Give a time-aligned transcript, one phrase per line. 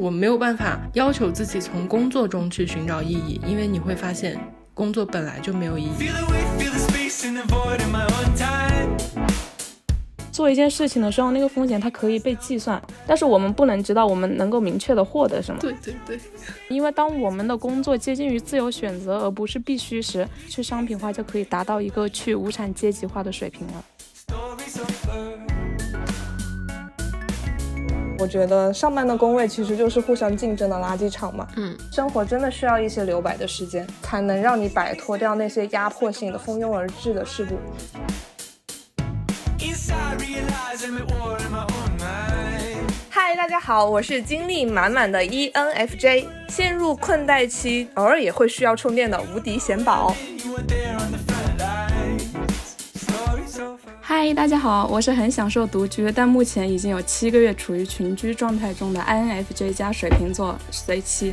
[0.00, 4.38] 我没有办法要求自己从工作中去寻找意义，因为你会发现
[4.72, 5.90] 工作本来就没有意义。
[10.30, 15.60] 做一件事情的时候，那个风险它可以被计算，但是我们不能知道我们能够明确的获得什么。
[15.60, 16.20] 对对对，
[16.68, 23.84] 因为当我们的工作接近于自由选择而不是必须时，去商品化就可以达到一个去无产阶级化的水平了。
[28.20, 31.46] 我觉得上班的工位其实就是互相竞争的垃圾场嘛。
[31.56, 37.58] 嗯，生活真的需要一些留白的时间，才能让你摆脱掉那些压迫性的蜂拥而至的事物。
[43.08, 50.12] 嗨，大家好，我是精力满满的 ENFJ，陷入困待期，偶尔也会需要充电的无敌贤宝。
[54.20, 61.32] 嗨，大家好，我是很享受独居，但目前已经有七个月处于群居状态中的 INFJ 加水瓶座 C 七。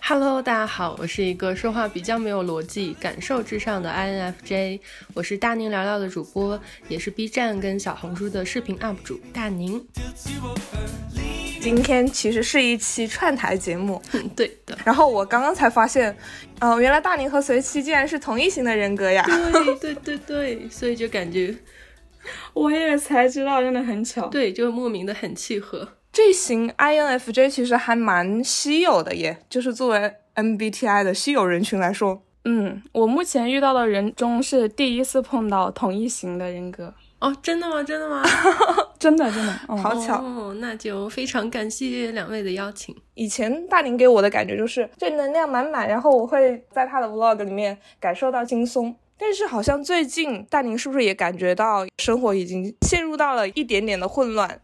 [0.00, 4.80] Hello，大家好，我是一个说话比较没有逻辑、感受至上的 INFJ，
[5.14, 9.80] 我是大宁聊聊的主播，也是 B 站跟小红书的视频 UP 主大宁。
[11.66, 14.00] 今天其实是一期串台节目，
[14.36, 14.78] 对的。
[14.84, 16.16] 然后我刚刚才发现，
[16.60, 19.24] 呃，原来大宁和随七竟然是同一型的人格呀！
[19.26, 21.52] 对对对对， 所以就感觉
[22.54, 24.28] 我也才知道，真的很巧。
[24.28, 25.88] 对，就莫名的很契合。
[26.12, 37.82] 这型 INFJ 其实还蛮稀有的耶，就是作为 MBTI 的稀有人群来说，嗯，我目前遇到的人中是第一次碰到同一型的人格哦，真的吗？
[37.82, 38.22] 真的吗？
[38.98, 42.94] 真的真的，好巧哦，那就非常感谢两位的邀请。
[43.14, 54.60] 以前大宁给我的感觉就是正能量满满，然后我会在他的 Vlog 里面感受到轻松，但是好像最近大宁是不是也感觉到生活已经陷入到了一点点的混乱？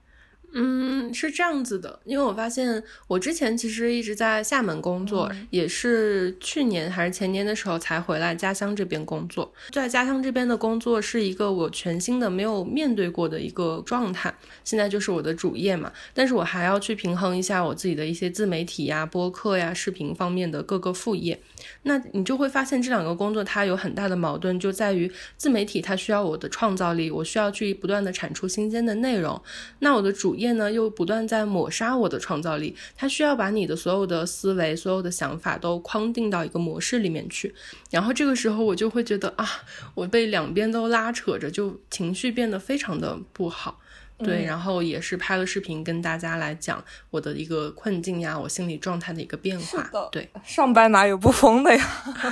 [0.54, 9.50] 嗯，是这样子的，因为我发现我之前其实一直在厦门工作，也是去年还是前年的时候才回来家乡这边工作。
[9.70, 21.40] 在家乡这边的工作是一个我全新的没有面对过的一个状态，现在就是我的主业嘛，但是我还要去平衡一下我自己的一些自媒体呀、播客呀、视频方面的各个副业。
[21.84, 29.40] 那你就会发现这两个工作它有很大的矛盾，就在于自媒体它需要我的创造力，我需要去不断的产出新鲜的内容，
[29.78, 37.54] 那我的主业呢又不断在抹杀我的创造力，它需要把你的所有的思维、所有的想法都框定到一个模式里面去，
[37.90, 39.46] 然后这个时候我就会觉得啊，
[39.94, 43.78] 我被两边都拉扯着，就情绪变得非常的不好。
[44.18, 49.90] 对，然后也是拍了视频跟大家来讲我的一个困境呀，我心理状态的一个变化。
[50.12, 51.84] 对，上班哪有不疯的呀？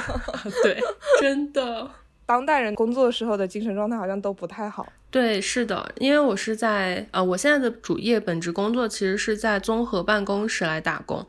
[0.62, 0.80] 对，
[1.20, 1.90] 真的，
[2.30, 4.86] 当代人工作的时候的精神状态好像都不太好。
[5.10, 11.26] 对，是的，因为我是在呃，我现在的主业本职工作其实是在综合办公室来打工。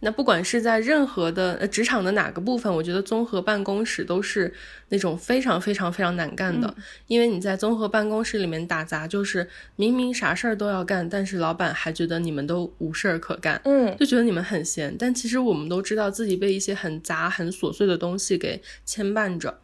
[0.00, 4.52] 那不管是在任何的呃职场的哪个部分，我觉得综合办公室都是
[4.88, 6.74] 那种非常非常非常难干的，
[7.06, 19.56] 因为你在综合办公室里面打杂，就是明明啥事儿都要干，但是老板还觉得你们都无事儿可干，嗯，就觉得你们很闲，但其实我们都知道自己被一些很杂很琐碎的东西给牵绊着。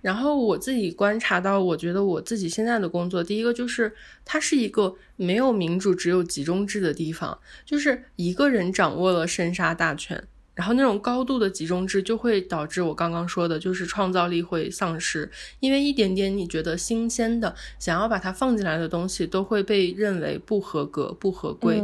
[0.00, 3.92] 然后我自己观察到，我觉得我自己现在的工作，第一个就是
[4.24, 10.22] 它是一个没有民主、只有集中制的地方，就是一个人掌握了生杀大权，
[10.54, 15.30] 然后那种高度的集中制就会导致我刚刚说的，就是创造力会丧失，
[15.60, 21.80] 因为一点点你觉得新鲜的，想要把它放进来的东西，都会被认为不合格、不合规。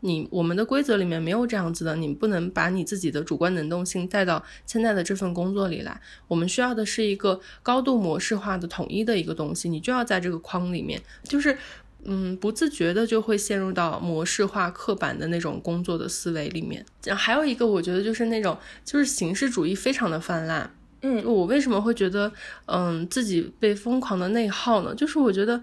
[0.00, 6.00] 你我们的规则里面没有这样子的，你不能把你自己的主观能动性带到现在的这份工作里来。
[6.28, 11.58] 我们需要的是一个高度模式化的统一的一个东西，你就要在这个框里面，就是
[12.04, 16.86] 嗯，不自觉的就会陷入到模式化、刻板的那种工作的思维里面。
[17.16, 20.72] 还有一个，我觉得就是那种就是形式主义非常的泛滥。
[21.02, 22.32] 嗯，我为什么会觉得
[22.66, 24.94] 嗯自己被疯狂的内耗呢？
[24.94, 25.60] 就是我觉得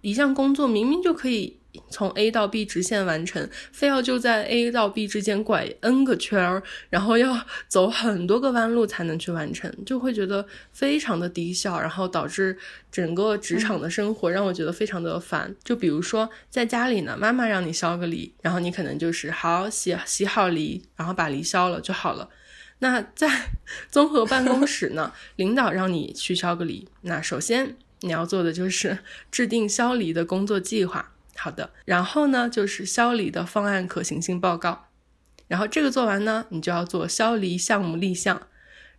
[0.00, 1.58] 一项工作明明就可以。
[1.90, 12.56] 从 A 到 B 直线完成，非要就在 A 到 B 之间拐 N 个圈儿，然后要走很多个弯路才能去完成，就会觉得非常的低效，然后导致
[12.90, 15.54] 整个职场的生活让我觉得非常的烦。
[15.62, 22.28] 就比如说在家里呢，妈妈让你削个梨，然后你可能就是好洗洗好梨，然后把梨削了就好了。
[22.78, 23.28] 那在
[23.90, 28.98] 综合办公室呢，领导让你去削个梨，那首先你要做的就是
[29.30, 31.12] 制定削梨的工作计划。
[31.36, 34.86] 好的，然后呢，就是削梨的方案可行性报告，
[35.48, 38.42] 然后这个做完呢，你就要做削梨项目立项，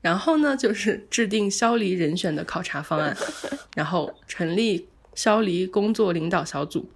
[0.02, 3.18] 然后呢，就是制定削梨人选的考察方案，
[3.76, 6.90] 然后成立消离工作领导小组，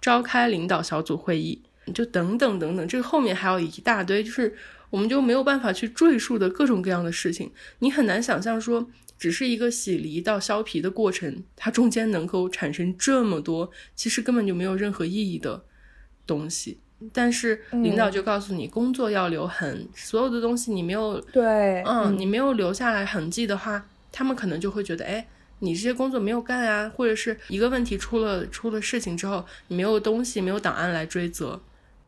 [0.00, 1.62] 召开领导小组会议，
[1.94, 4.56] 就等等等等，这个后面还有一大堆，就是
[4.90, 15.64] 我们就没有办法去赘述的各种各样的事情，你很难想象说，只是一个洗梨到削皮的过程，它中间能够产生这么多，其实根本就没有任何意义的
[16.26, 16.78] 东西。
[17.12, 25.26] 但是领导就告诉你，工作要留痕，所有的东西你没有对，嗯，你没有留下来痕迹的话，他们可能就会觉得，哎，
[25.58, 31.60] 你这些工作没有干啊，或者是一个问题出了出了事情之后，你没有东西，没有档案来追责，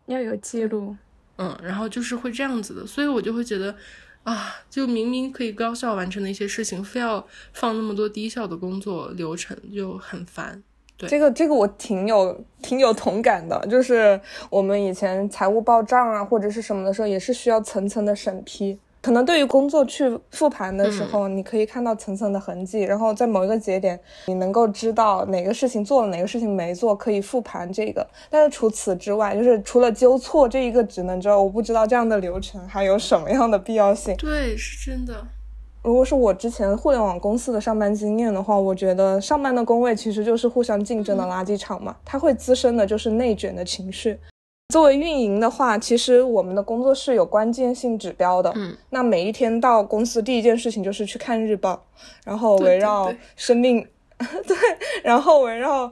[0.07, 0.97] 要有记录，
[1.37, 3.77] 嗯，然后就是会这样子的，所以我就会觉得，
[4.25, 10.63] 啊，就明明可以高效完成的一些事情，非要放那么多低效的工作流程，就很烦。
[10.97, 14.21] 对这个这个我挺有挺有同感的，就是
[14.51, 18.79] 我们以前财务报账啊或者是什么的时候，也是需要层层的审批。
[19.01, 28.07] 可能对于工作去复盘的时候，你可以看到层层的痕迹，然后在某一个节点，你能够知道哪个事情做了，哪个事情没做，可以复盘这个。
[28.29, 34.17] 但是除此之外，就是除了纠错这一个职能之外，我不知道这样的流程还有什么样的必要性。
[34.17, 35.15] 对，是真的。
[35.83, 44.19] 如果是我之前互联网公司的上班经验的话，我觉得上班的工位其实就是互相竞争的垃圾场嘛，它会滋生的就是内卷的情绪。
[44.71, 51.83] 作为运营的话，其实我们的工作是有关键性指标的，嗯，那每一天到公司第一件事情就是去看日报，
[52.23, 53.87] 然后围绕生命。
[54.19, 54.57] 对，
[55.03, 55.91] 然后围绕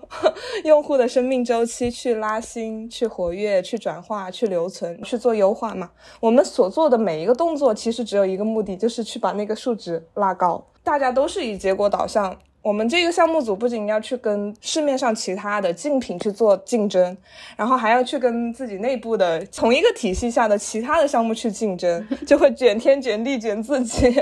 [0.65, 5.91] 用户的生命周期去拉新、去活跃、去转化、去留存、去做优化嘛。
[6.21, 10.63] 我们所做的每一个动作，其实只有一个目的，就是去把那个数值拉高。
[10.83, 12.37] 大家都是以结果导向。
[12.67, 17.17] 我们这个项目组不仅要去跟市面上其他的竞品去做竞争，
[17.57, 24.13] 然后还要去跟自己内部的同一个体系下的其他的项目去竞争， 就会卷天卷地卷自己，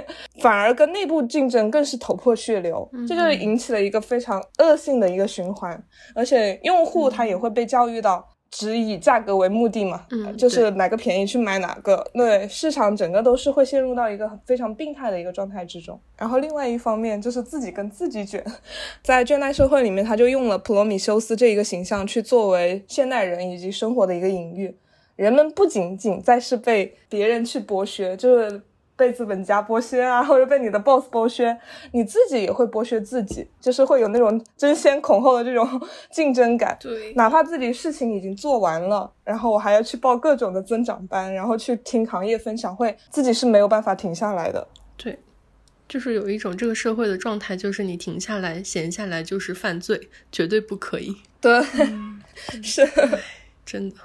[0.43, 5.83] 反而跟内部竞争更是头破血流，这就引起了一个非常恶性的一个循环，
[6.15, 8.23] 而且用户他也会被教育到。
[8.57, 12.09] 只以价格为目的嘛，嗯，就是哪个便宜去买哪个。
[12.15, 16.01] 对，市场整个都是会陷入到一个非常病态的一个状态之中。
[16.17, 18.45] 然后另外一方面就是自己跟自己卷，
[19.03, 24.77] 在倦怠社会里面，他就用了普罗米修斯这一个形象去作为现代人以及生活的一个隐喻。
[25.17, 28.63] 人们不仅仅在是被别人去剥削，就是。
[28.97, 31.57] 被资本家剥削啊，或者被你的 boss 剥削，
[31.93, 35.69] 你自己也会剥削自己，就是会有那种争先恐后的这种
[36.13, 36.77] 竞争感。
[36.81, 44.67] 对，哪怕自己事情已经做完了，然后我还要去报各种的增长班，然后去听行业分享会，自己是没有办法停下来的。
[44.97, 45.19] 对，
[45.89, 51.17] 就是有一种这个社会的状态，就是你停下来、闲下来就是犯罪，绝对不可以。
[51.41, 51.61] 对，
[52.63, 52.89] 是
[53.67, 53.97] 真的。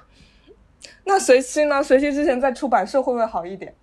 [1.05, 1.83] 那随期呢？
[1.83, 3.73] 随期之前在出版社会不会好一点？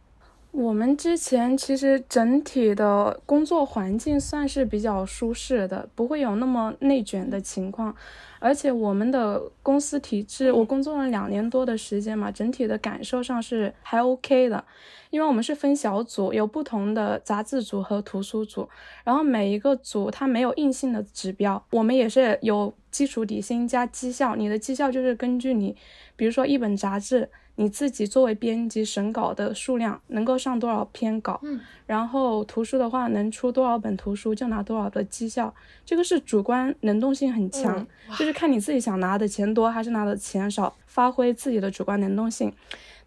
[0.57, 7.95] 我们之前其实整体的工作环境算是比较舒适的，不会有那么内卷的情况。
[8.39, 14.65] 而且我们的公司体制，我工作了两年多的时间嘛，整体的感受上是还 OK 的。
[15.11, 18.67] 因为我们是分小组，有不同的杂志组和图书组，
[19.05, 24.35] 然后每一个组它没有硬性的指标，我们也是有基础底薪加绩效。
[24.35, 25.77] 你的绩效就是根据你，
[26.17, 27.29] 比如说一本杂志。
[27.57, 35.53] 你自己作为编辑审稿的数量能够上多少篇稿，嗯，然后图书的话能出多少本图书就拿多少的绩效，
[35.85, 37.87] 这个是主观能动性很强，
[38.19, 42.53] 就是看你自己想拿的钱多还是拿的钱少，发挥自己的主观能动性。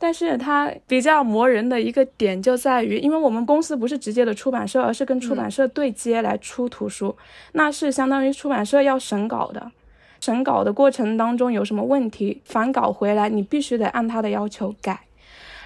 [0.01, 7.13] 但是它比较磨人的一个点就在于，因为我们公司不是直接的出版社，而是跟出版社对接来出图书，
[7.51, 9.71] 那是相当于出版社要审稿的。
[10.19, 14.99] 审稿的过程当中有什么问题，返稿回来你必须得按他的要求改。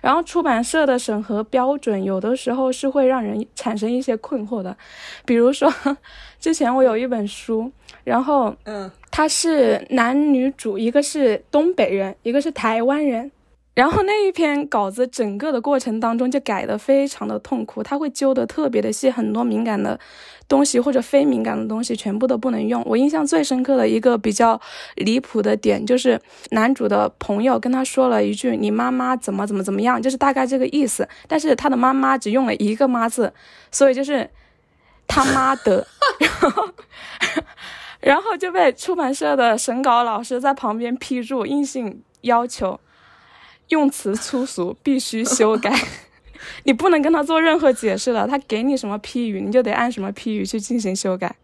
[0.01, 4.75] 然后出版社的审核标准有的时候是会让人产生一些困惑的，
[5.23, 5.73] 比如说
[6.41, 7.71] 之前我有一本书，
[8.03, 13.31] 然后嗯，他是男女主，一个是东北人，一个是台湾人。
[13.73, 19.99] 然后那一篇稿子整个的过程当中就改的非常的痛苦，他会揪的特别的细，很多敏感的
[20.47, 22.83] 东西或者非敏感的东西全部都不能用。
[22.85, 24.61] 我印象最深刻的一个比较
[24.95, 31.09] 离谱的点就是男主的朋友跟他说了一句“你妈妈怎么怎么怎么样”，就是大概这个意思。
[31.27, 33.33] 但是他的妈妈只用了一个“妈”字，
[33.71, 34.29] 所以就是
[35.07, 35.87] 他妈的，
[36.21, 36.69] 然后
[37.99, 42.79] 然后就被出版社的审稿老师在旁边批注，硬性要求。
[43.69, 45.73] 用词粗俗，必须修改。
[46.63, 51.35] 你不能跟他做任何解释了，他给你什么批语，你就得按什么批语去进行修改，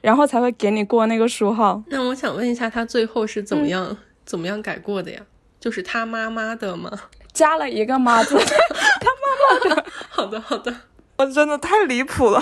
[0.00, 1.82] 然后才会给你过那个书号。
[1.88, 5.20] 那我想问一下，他最后是怎么样怎么样改过的呀？
[5.60, 6.90] 就是他妈妈的吗？
[7.32, 9.86] 加了一个妈字， 他妈妈的。
[10.08, 10.74] 好的，好的。
[11.18, 12.40] 我真的太离谱了，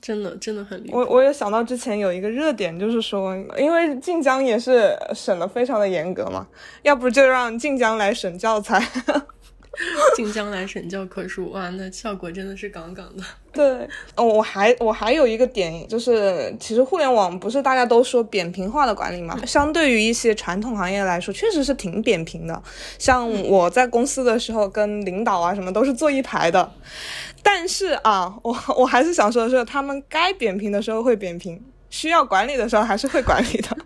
[0.00, 0.98] 真的真的很离谱。
[0.98, 6.46] 我我也想到之前有一个热点，就是说，因为晋江也是审的非常的严格嘛，
[6.82, 8.82] 要不就让晋江来审教材。
[10.14, 13.24] 晋江来审教科书，哇，那效果真的是杠杠的。
[13.52, 19.38] 对，哦，我还我还有一个点，就是其实互联网不是大家都说扁平化的管理嘛？
[19.46, 22.62] 相对于一些传统行业来说，确实是挺扁平的。
[22.98, 26.70] 像我在公司的时候，跟领导啊什么都是坐一排的。
[27.42, 33.76] 但是啊，我我还是想说的是，他们该扁平的时候会扁平，需要管理的时候还是会管理的。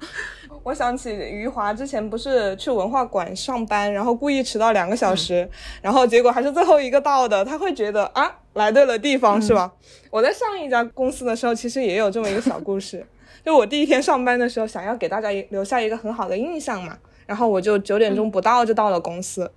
[0.67, 5.49] 我想起余华之前不是去文化馆上班，然后故意迟到两个小时，
[5.81, 9.73] 然后结果还是最后一个到的，他会觉得啊来对了地方是吧？
[10.11, 13.07] 我在上一家公司的时候，其实也有这么一个小故事，
[13.47, 19.49] 就我第一天上班的时候，想要给大家留下一个很好的印象嘛，然后我就九点钟不到就到了公司，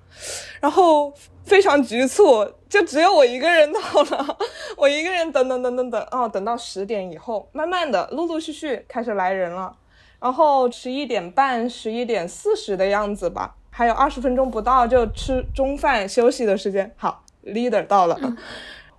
[0.59, 1.11] 然后
[1.43, 3.79] 非常局促，就只有我一个人到
[4.11, 4.37] 了，
[4.77, 9.75] 我一个人等等等等等，哦，等到十点以后，慢慢的陆陆续续开始来人了。
[10.19, 16.93] 然后十一点半、十一点四十的样子吧，还有二十分钟不到就吃中饭休息的时间。
[16.97, 18.19] 好，leader 到了，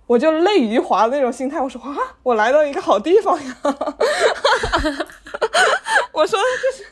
[0.07, 3.57] 我就泪余华那种心态，我说啊，我来到一个好地方呀！
[6.11, 6.83] 我说这是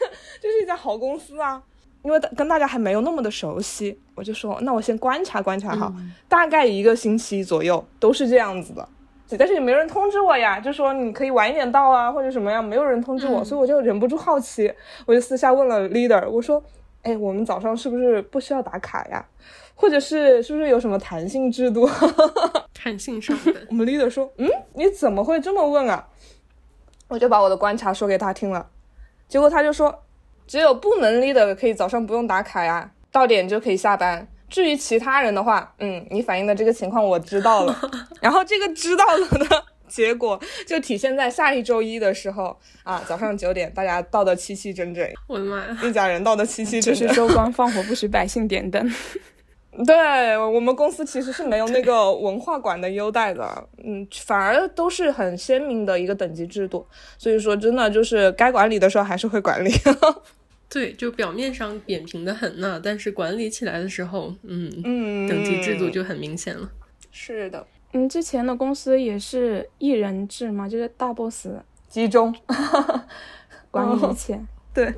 [0.42, 1.62] 这是一家好公司啊，
[2.04, 5.92] 因为跟大家还没有那么的熟悉，我就说那我先观察观察哈，
[6.28, 8.88] 大概一个星期左右都是这样子的。
[9.38, 14.74] 但是也没人通知我呀，就说你可以晚一点到啊，或者什么样，没有人通知我，所以我就忍不住好奇，
[15.06, 16.64] 我就私下问了 leader，我说，
[17.04, 19.26] 哎，我们早上是不是不需要打卡呀？
[19.76, 21.90] 或者是是不是有什么弹性制度？
[22.74, 23.54] 弹性上班？
[23.70, 26.08] 我们 leader 说，嗯，你怎么会这么问啊？
[27.08, 28.68] 我就把我的观察说给他听了，
[29.28, 30.04] 结果他就说，
[30.48, 34.28] 只有部门 leader 可以早上不用打卡呀，到点就可以下班。
[34.50, 37.92] 至于其他人的话，嗯，你反映的这个情况我知道了，
[38.22, 48.94] 然后这个知道了的结果就体现在下一周一的时候啊，早上九点大家到的齐齐整整，我的妈呀，一家人到的齐齐整整，就是州官放火不许百姓点灯。
[49.86, 56.86] 对我们公司其实是没有那个文化馆的优待的，嗯，反而都是很鲜明的一个等级制度，
[57.18, 59.72] 所以说真的就是该管理的时候还是会管理。
[60.70, 66.70] 对，就表面上扁平的很呢，但是管理起来的时候，嗯嗯，等级制度就很明显了。
[67.12, 71.48] 是的，嗯，之前的公司也是一人制嘛，就是大 boss
[71.88, 72.34] 集中
[73.72, 74.40] 管理一切。
[74.74, 74.94] 对，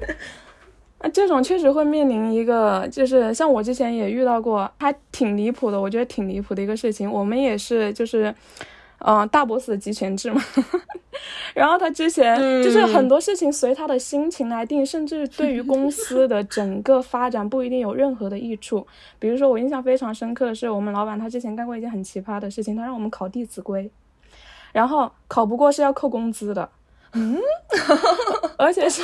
[1.00, 7.10] 那这种确实会面临一个，就是像我之前也遇到过，还挺离谱的，我觉得挺离谱的一个事情。
[7.10, 8.36] 我们也是，就是。
[9.04, 10.40] 嗯，大 boss 的集权制嘛，
[11.54, 18.86] 然后他之前就是很多事情随他的心情来定，甚至对于公司的整个发展不一定有任何的益处。
[19.20, 23.84] 比如说，我印象非常深刻的是，我们老板他之前干过一件很奇葩的事情，他让我们考《弟子规》，
[24.72, 26.70] 然后考不过是要扣工资的，
[27.14, 27.38] 嗯，
[28.58, 29.02] 而且是。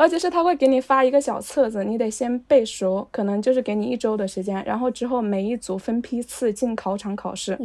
[0.00, 7.58] 而且是他会给你发一个小册子，你得先背熟，可能就是给你一周的时间，然后之后每一组分批次进考场考试。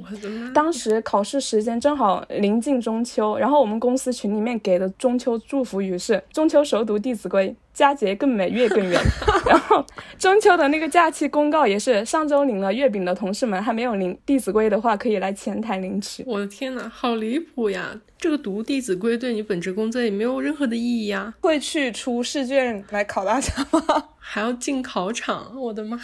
[0.53, 7.49] 当时考试时间正好临近中秋，然后我们公司群里面给的中秋祝福语是：中秋熟读《弟子规》。
[7.75, 8.99] 佳节更美，月更圆。
[9.45, 9.85] 然后
[10.17, 16.23] 中秋的那个假期公告也是，上周领了月饼的同事们还没有领《弟子规》的话，可以来前台领取。
[16.25, 17.99] 我的天呐，好离谱呀！
[18.17, 21.33] 这个读《弟子规》对你本职工作也没有任何的意义呀。
[21.41, 23.81] 会去出试卷来考大家吗？
[24.17, 25.51] 还要进考场？
[25.55, 25.99] 我的妈！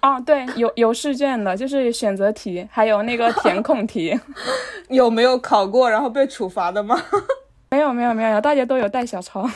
[0.00, 4.18] 啊，对，有有试卷的，就是选择题，还有那个填空题。
[4.88, 7.02] 有没有考过然后被处罚的吗？
[7.70, 9.46] 没有，没有，没有，大家都有带小抄。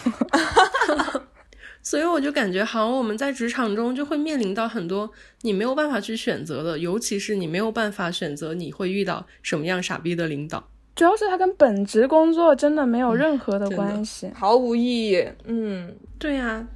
[1.82, 5.10] 所以我就感觉，好像我们在职场中就会面临到很多
[5.42, 10.68] 你没有办法去选择的，尤其是你没有办法选择你会遇到什么样傻逼的领导。
[10.94, 15.26] 主要是他跟本职工作真的没有任何的关系，毫无意义。
[15.44, 16.66] 嗯，对呀，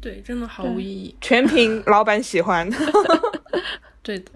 [0.00, 2.70] 对，真的毫无意义，全凭老板喜欢。
[4.02, 4.30] 对的，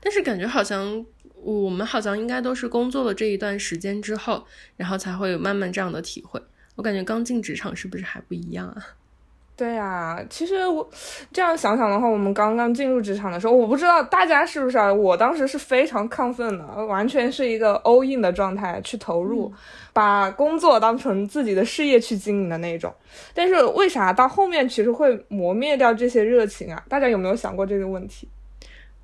[0.00, 1.06] 但是感觉好像
[1.40, 4.44] 我们好像应该都是工作了这一段时间之后，
[4.76, 6.42] 然后才会有慢慢这样的体会。
[6.74, 8.82] 我感觉刚进职场是不是还不一样啊？
[9.58, 10.88] 对呀，其实我
[11.32, 14.94] 这样想想的话，我们刚刚进入职场的时候，我不知道大家是不是啊？
[14.94, 19.52] 我当时是非常亢奋的，完全是一个 all in 的状态去投入，
[19.92, 22.94] 把工作当成自己的事业去经营的那种。
[23.34, 26.80] 但是为啥到后面其实会磨灭掉这些热情啊？
[26.88, 28.28] 大家有没有想过这个问题？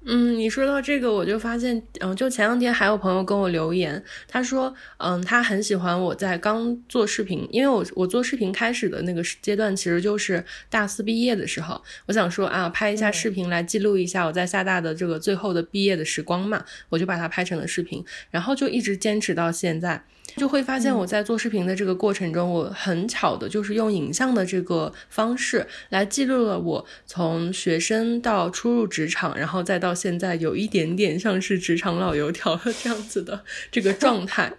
[0.07, 20.05] 嗯，你说到这个，我就发现，嗯，就前两天还有朋友跟我留言，他说，嗯，他很喜欢我在刚做视频，因为我我做视频开始的那个阶段，其实就是大四毕业的时候，我想说啊，拍一下视频来记录一下我在厦大的这个最后的毕业的时光嘛，我就把它拍成了视频，然后就一直坚持到现在。
[20.37, 34.53] 就会发现我在做视频的这个过程中，我很巧的就是用影像的这个方式来记录了我从学生到初入职场，然后再到现在有一点点像是职场老油条的这样子的这个状态，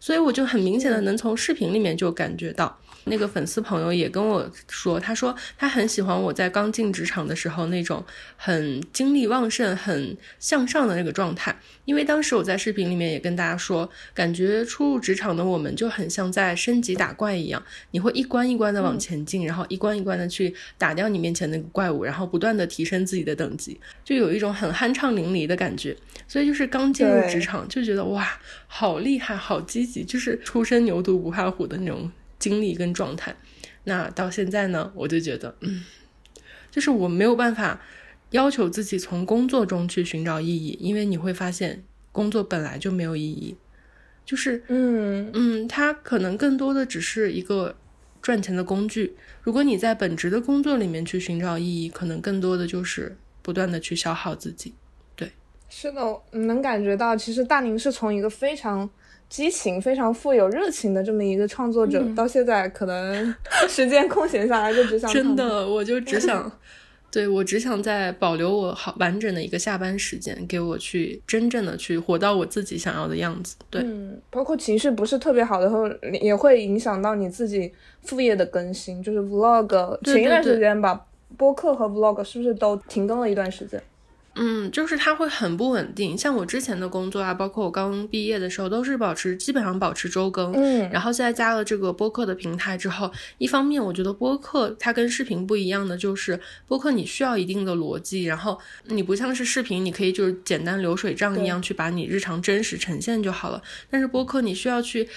[0.00, 2.78] 所以我就很明显的能从视频里面就感觉到。
[3.08, 8.04] 那个粉丝朋友也跟我说，他说他很喜欢我在刚进职场的时候那种
[8.36, 11.56] 很精力旺盛、很向上的那个状态。
[11.84, 17.62] 因为当时我在视频里面也跟大家说，感觉初入职场的我们就很像在升级打怪一样，
[17.92, 25.96] 你会一关一关的往前进，然后一关一关的去打掉你面前那个怪物，然后不断的提升自己的等级，就有一种很酣畅淋漓的感觉。
[26.26, 32.10] 所以就是刚进入职场就觉得哇，好厉害，好积极，就是初生牛犊不怕虎的那种。
[32.38, 33.34] 经历跟状态，
[33.84, 35.84] 那到现在呢，我就觉得，嗯，
[36.70, 37.80] 就是我没有办法
[38.30, 43.56] 要求自己从工作中去寻找意义，因为你会发现工作本来就没有意义，
[44.24, 47.74] 就是，嗯嗯，它可能更多的只是一个
[48.22, 49.16] 赚钱的工具。
[49.42, 54.74] 如果你在本职的工作里面去寻找意义，可能更多的就是不断的去消耗自己。
[55.16, 55.32] 对，
[55.68, 58.88] 是的，能感觉到，其实大宁是从一个非常。
[59.28, 63.34] 激情非常富有热情的这么一个创作者，到现在可能
[63.68, 66.50] 时间空闲下来就只想真的，我就只想，
[67.10, 73.56] 对我只想在保留我好完整的一个下班时间，给我去真正的去活到我自己想要的样子。
[73.70, 75.86] 对，嗯，包括情绪不是特别好的时候，
[76.22, 81.06] 也会影响到你自己副业的更新，就是 vlog 前一段时间吧，
[81.36, 83.82] 播客和 vlog 是不是都停更了一段时间？
[84.38, 86.16] 嗯，就是它会很不稳定。
[86.16, 90.52] 像我之前的工作啊，包括我刚毕业的时候，都是保持基本上保持周更。
[90.52, 103.62] 嗯，然后现在加了这个播客的平台之后，一方面我觉得播客它跟视频不一样的就是播客你需要一定的逻辑，然后你不像是视频，你可以就是简单流水账一样去把你日常真实呈现就好了。
[103.90, 105.08] 但是播客你需要去。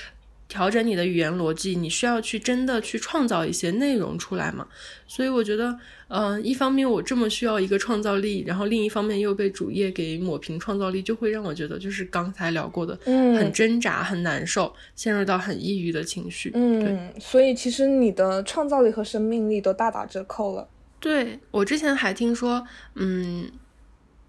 [0.51, 4.67] 调整你的语言逻辑，你需要去真的去创造一些内容出来嘛？
[5.07, 16.51] 所以我觉得，嗯，一方面我这么需要一个创造力，然后另一方面又被主业给抹平创造力，就会让我觉得就是刚才聊过的，嗯，很挣扎、很难受，陷入到很抑郁的情绪。
[16.53, 20.67] 嗯，所以其实你的创造力和生命力都大打折扣了。
[20.99, 23.49] 对我之前还听说，嗯，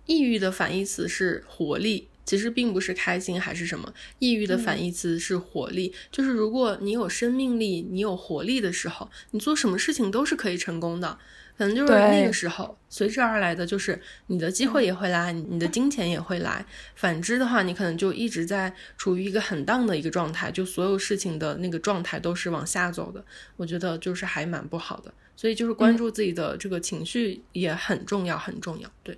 [0.06, 2.06] 抑郁的反义词是活力。
[2.24, 5.92] 其实并不是开心还是什么，抑郁的反义词是活力。
[6.10, 11.18] 就是如果你有生命力，你有活力的时候，你做什么事情都是可以成功的。
[11.58, 16.64] 可能就是那个时候，随之而来的就是你的机会也会来，你的金钱也会来。
[16.96, 23.22] 反之的话，你可能就一直在处于一个很荡的一个状态，就所有事情的那个状态都是往下走的。
[23.56, 25.12] 我觉得就是还蛮不好的。
[25.36, 28.90] 所以就是关注自己的这个情绪也很重要，很重要。
[29.02, 29.16] 对。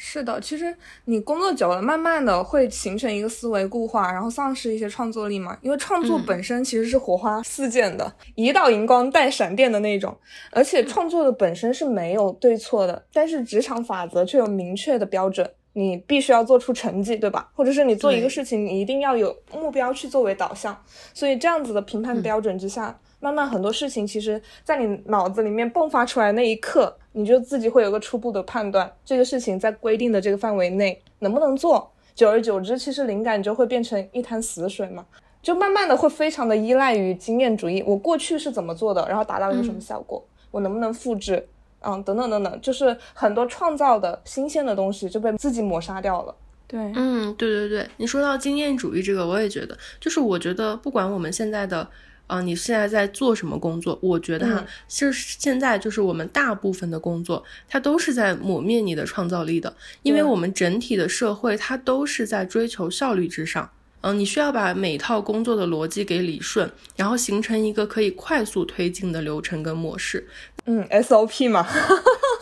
[0.00, 0.72] 是的，其实
[1.06, 5.58] 你工作久了，慢慢的会形成一个思维固化，然后丧失一些创作力嘛。
[5.60, 10.16] 因为创作本身其实是火花四溅的，一道荧光带闪电的那种，
[10.52, 17.50] 而且创作的本身是没有对错的，但是职场法则却有明确的标准，你必须要做出成绩，对吧？
[17.52, 20.80] 或者是你做一个事情，你一定要有目标去作为导向，
[21.12, 22.96] 所以这样子的评判标准之下。
[23.20, 31.90] 慢慢很多事情，其实，在你脑子里面迸发出来那一刻，你就自己会有个初步的判断，这个事情在规定的这个范围内能不能做。
[32.14, 35.04] 久而久之，其实灵感就会变成一滩死水嘛，
[35.42, 37.82] 就慢慢的会非常的依赖于经验主义。
[37.84, 41.44] 我过去是怎么做的，然后达到一个什么效果，我能不能复制？
[41.80, 46.32] 嗯，等等等等，就是很多创造的新鲜的东西就被自己抹杀掉了。
[46.68, 51.88] 对，嗯，对对对，你说到经验主义这个，我也觉得，就是我觉得不管我们现在的。
[52.28, 53.98] 啊，你现在在做什么工作？
[54.00, 63.68] 我觉得哈，就是现在就是我们大部分的工作，它都是在抹灭你的创造力的，因为我们整体的社会它都是在追求效率之上。
[64.02, 70.28] 嗯，你需要把每套工作的逻辑给理顺，然后形成一个可以快速推进的流程跟模式。
[70.66, 71.66] 嗯，SOP 嘛，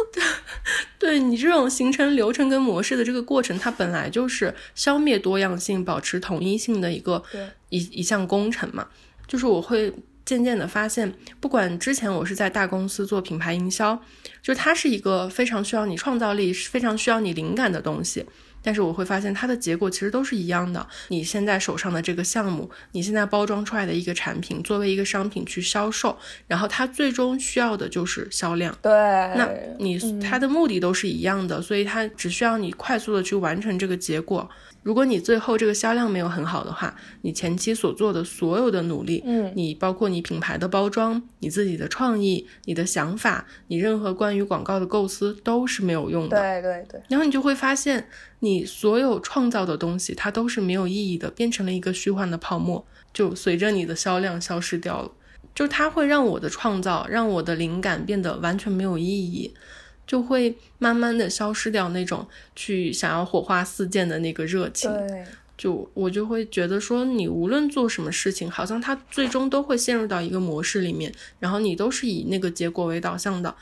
[0.99, 7.23] 对你这种形成流程跟模式的这个过程，它本来就是消灭多样性、保持统一性的一个
[7.71, 8.89] 一一项工程嘛。
[9.27, 9.93] 就是我会
[10.25, 14.01] 渐渐的发现，不管之前我是在大公司做品牌营销，
[14.43, 18.25] 就它是一个非常需要你创造力、非常需要你灵感的东西。
[18.63, 20.85] 但是我会发现它的结果其实都是一样的。
[21.07, 28.77] 你现在手上的这个项目，你现在包装出来的一个产品，作为一个商品去销售，然后它最终需要的就是销量。
[28.83, 34.51] 对，那你它的目的都是一样的，所以它只需要你快速的去完成这个结果。
[34.87, 46.39] 如果你最后这个销量没有很好的话，你前期所做的所有的努力，嗯，你包括你品牌的包装、你自己的创意、你的想法、你任何关于广告的构思都是没有用的。
[46.39, 47.03] 对对对。
[47.09, 48.07] 然后你就会发现，
[48.39, 55.11] 你所有创造的东西，它都是没有意义的，变成了一个虚幻的泡沫，就随着你的销量消失掉了。
[55.53, 59.53] 就它会让我的创造，让我的灵感变得完全没有意义。
[60.07, 65.25] 就会慢慢的消失掉那种去想要火花四溅的那个热情，对，
[65.59, 73.55] 就我就会觉得说，你无论做什么事情，好像它最终都会陷入到一个模式里面，然后你都是以那个结果为导向的，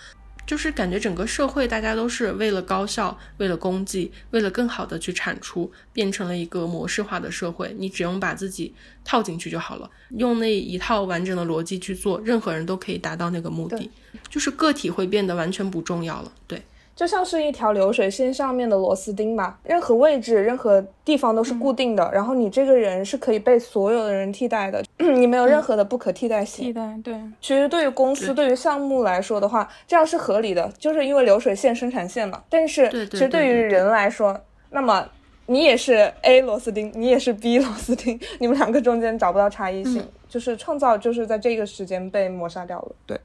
[0.47, 13.91] 就是感觉整个社会大家都是为了高效，为了功绩，为了更好的去产出，变成了一个模式化的社会，你只用把自己套进去就好了，用那一套完整的逻辑去做，任何人都可以达到那个目的。
[14.29, 16.63] 就是个体会变得完全不重要了，对，
[16.95, 26.67] 就像是一条流水线上面的螺丝钉吧，任何位置、任何地方都是固定的，然后你这个人是可以被所有的人替代的， 你没有任何的不可替代性。
[26.67, 27.15] 替代，对。
[27.41, 32.43] 其实对于公司、对于项目来说的话，这样是合理的，就是因为流水线、生产线嘛。
[32.49, 35.05] 但是，其实对于人来说，那么
[35.47, 43.19] 你也是 A 螺丝钉，你也是 B 螺丝钉，你们两个中间找不到差异性，就是创造就是在这个时间被抹杀掉了，对。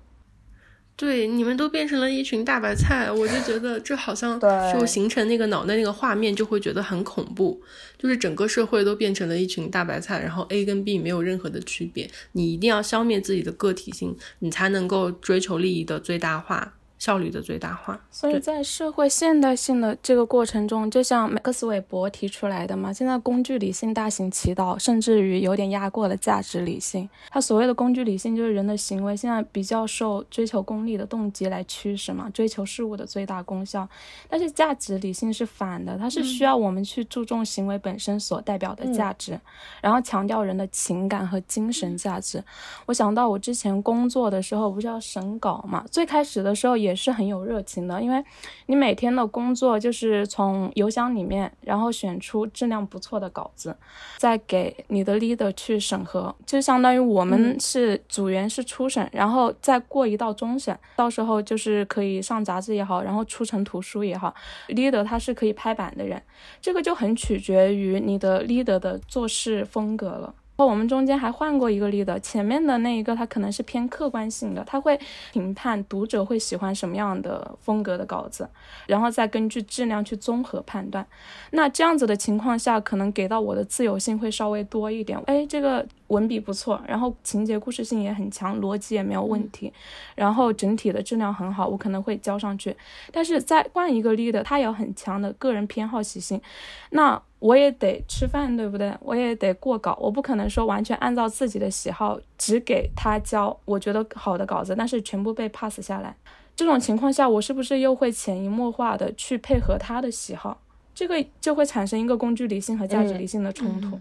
[1.00, 4.38] 对，你们都变成了一群大白菜，我就觉得这好像
[4.74, 7.62] 就形成那个脑袋那个画面，就会觉得很恐怖。
[7.98, 12.12] 就是整个社会都变成了一群大白菜，然后 A 跟 B 没有任何的区别。
[12.34, 16.74] 你一定要消灭自己的个体性，你才能够追求利益的最大化。
[17.00, 27.10] 效率的最大化，所以在社会现代性的这个过程中，就像马克思韦伯提出来的嘛，现在工具理性大行其道，甚至于有点压过了价值理性。
[27.30, 33.88] 他所谓的工具理性，就是人的行为现在比较受追求功利的动机来驱使嘛，追求事物的最大功效。
[34.28, 39.40] 但是价值理性是反的，它是需要我们去注重行为本身所代表的价值，
[39.82, 42.44] 然后强调人的情感和精神价值。
[42.88, 46.89] 我想到我之前工作的时候，不是要审稿嘛，最开始的时候也。
[46.90, 48.24] 也是很有热情的，因为
[48.66, 53.76] 你每天的工作就是从邮箱里面，然后选出质量不错的稿子，
[54.18, 64.34] 再给你的 leader 去审核，就相当于我们是组员是初审，然后再过一道终审，到时候就是可以上杂志也好，然后出成图书也好
[64.70, 66.20] ，leader 他是可以拍板的人，
[66.60, 70.34] 这个就很取决于你的 leader 的做事风格了。
[70.66, 75.00] 我们中间还换过一个 leader，前面的那一个他可能是偏客观性的，他会
[75.32, 78.50] 评判读者会喜欢什么样的风格的稿子，
[78.88, 81.06] 然后再根据质量去综合判断。
[81.52, 85.20] 那这样子的情况下，可能给到我的自由性会稍微多一点。
[85.26, 85.86] 哎，这个。
[86.10, 89.72] 文笔不错，然后情节故事性也很强，逻辑也没有问题，
[90.16, 92.76] 然后整体的质量很好，我可能会交上去。
[93.12, 96.42] 但是再换一个 leader，他有很强的个人偏好习性，
[96.90, 98.94] 那我也得吃饭，对不对？
[99.02, 106.16] 我也得过稿，我不可能说完全按照自己的喜好，只给他交我觉得好的稿子，但是全部被 pass 下来。
[106.56, 110.60] 这种情况下，我是不是又会潜移默化的去配合他的喜好？
[110.94, 113.98] 这个就会产生一个工具理性和价值理性的冲突。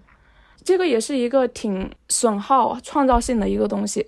[0.64, 4.04] 这个也是一个挺损耗创造性的一个东西。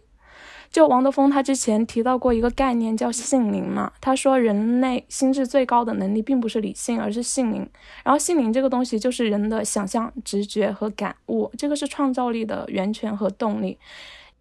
[0.71, 7.69] 就王德峰他之前提到过一个概念叫性灵嘛，他说人类心智最高的能力并不是理性，而是性灵。
[8.05, 13.77] 然后性灵这个东西就是人的想象、直觉和感悟，这个是创造力的源泉和动力。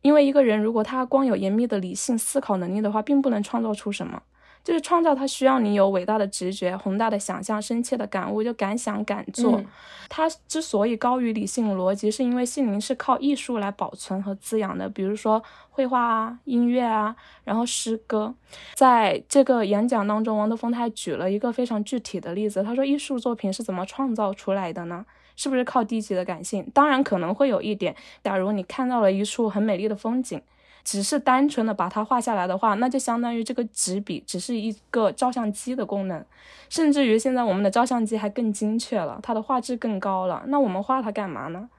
[0.01, 4.21] 因为一个人如果他光有严密的理性思考能力的话，并不能创造出什么。
[4.69, 9.59] 就是创造，它需要你有伟大的直觉、宏大的想象、深切的感悟，就敢想敢做。
[10.07, 18.35] 它之所以高于理性逻辑，是因为心灵是靠艺术来保存和滋养的，比如说绘画啊、音乐啊，然后诗歌。
[18.75, 25.03] 在这个演讲当中，王德峰他还举了一个非常具体的例子，他说艺术作品是怎么创造出来的呢？
[25.35, 26.69] 是不是靠低级的感性？
[26.75, 30.39] 当然可能会有一点，假如你看到了一处很美丽的风景。
[30.89, 36.25] 只是单纯的把它画下来的话，那就相当于这个纸笔只是一个照相机的功能，
[36.67, 40.43] 甚至于现在我们的照相机还更精确了，它的画质更高了。
[40.47, 41.69] 那我们画它干嘛呢？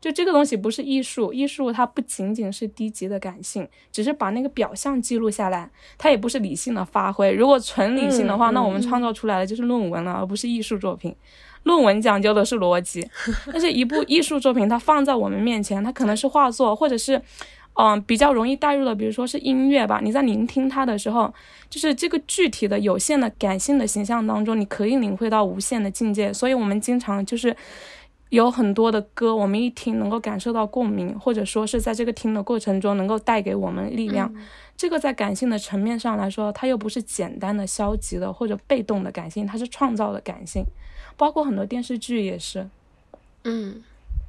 [0.00, 7.30] 就这个东西不是艺术，艺术它不仅仅是低级的感性，只是把那个表象记录下来，它也不是理性的发挥。
[7.32, 11.14] 如果纯理性的话，那我们创造出来的就是论文了，而不是艺术作品。
[11.64, 13.06] 论文讲究的是逻辑，
[13.52, 17.20] 但是一部艺术作品它放在我们面前，它可能是画作，或者是。
[17.76, 20.00] 嗯，比较容易带入的，比如说是音乐吧。
[20.00, 21.34] 你在聆听它的时候，
[21.68, 26.32] 就是这个具体的、有限的、感性的形象当中，你可以领会到无限的境界。
[26.32, 27.56] 所以，我们经常就是
[28.28, 34.32] 有很多的歌，我们一听能够感受到共鸣，或者说是在这个听的过程中能够带给我们力量。
[34.76, 40.64] 这个在感性的层面上来说，它又不是简单的消极的或者被动的感性，它是创造的感性。
[41.16, 42.68] 包括很多电视剧也是，
[43.42, 43.82] 嗯。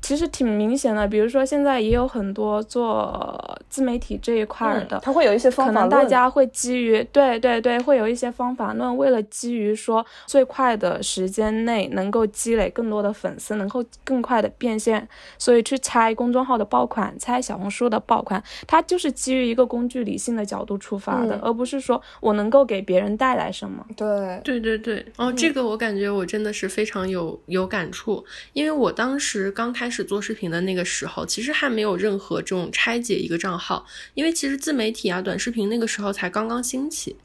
[0.06, 23.84] 其实挺明显的，比如说现在也有很多做自媒体这一块的，他会有一些方法，可能大家会基于对对对，会有一些方法论，为了基于说最快的时间内能够积累更多的粉丝，能够更快的变现，所以去拆公众号的爆款，拆小红书的爆款，它就是基于一个工具理性的角度出发的，而不是说我能够给别人带来什么。
[23.98, 29.95] 对对对对，哦，这个我感觉我真的是非常有有感触，因为我当时刚开始。
[29.96, 37.16] 始做视频的那个时候，其实还没有任何这种拆解一个账号，因为其实自媒体啊、短视频那个时候才刚刚兴起。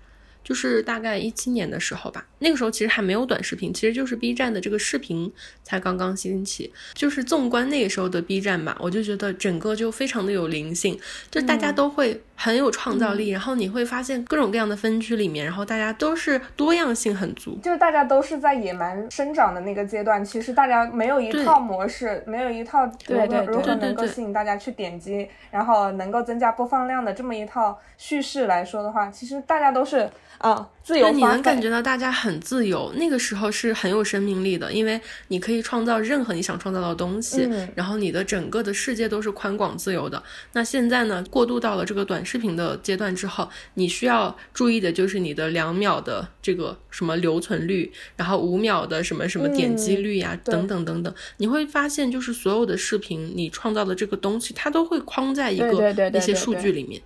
[0.43, 5.31] 就是大概一七年的时候吧，那个时候其实还没有短视频，其实就是 B 站的这个视频
[5.63, 6.73] 才刚刚兴起。
[6.95, 10.99] 就是纵观那个时候的 B 站吧，我就觉得整个就非常的有灵性，
[11.31, 30.09] 就大家都会很有创造力，然后你会发现各种各样的分区里面，然后大家都是多样性很足，就是大家都是在野蛮生长的那个阶段，其实大家没有一套模式，没有一套如何如何能够吸引大家去点击，然后能够增加播放量的这么一套叙事来说的话，其实大家都是。
[30.41, 31.11] 啊，自由！
[31.13, 40.23] 你能感觉到大家很自由，那个时候是很有生命力的，因为你可以创造任何你想创造的东西，然后你的整个的世界都是宽广自由的。
[40.53, 57.01] 那现在呢，过渡到了这个短视频的阶段之后，你需要注意的就是你的两秒的这个什么留存率，然后五秒的什么什么点击率呀，等等等等，你会发现就是所有的视频你创造的这个东西，它都会框在一个那些数据里面，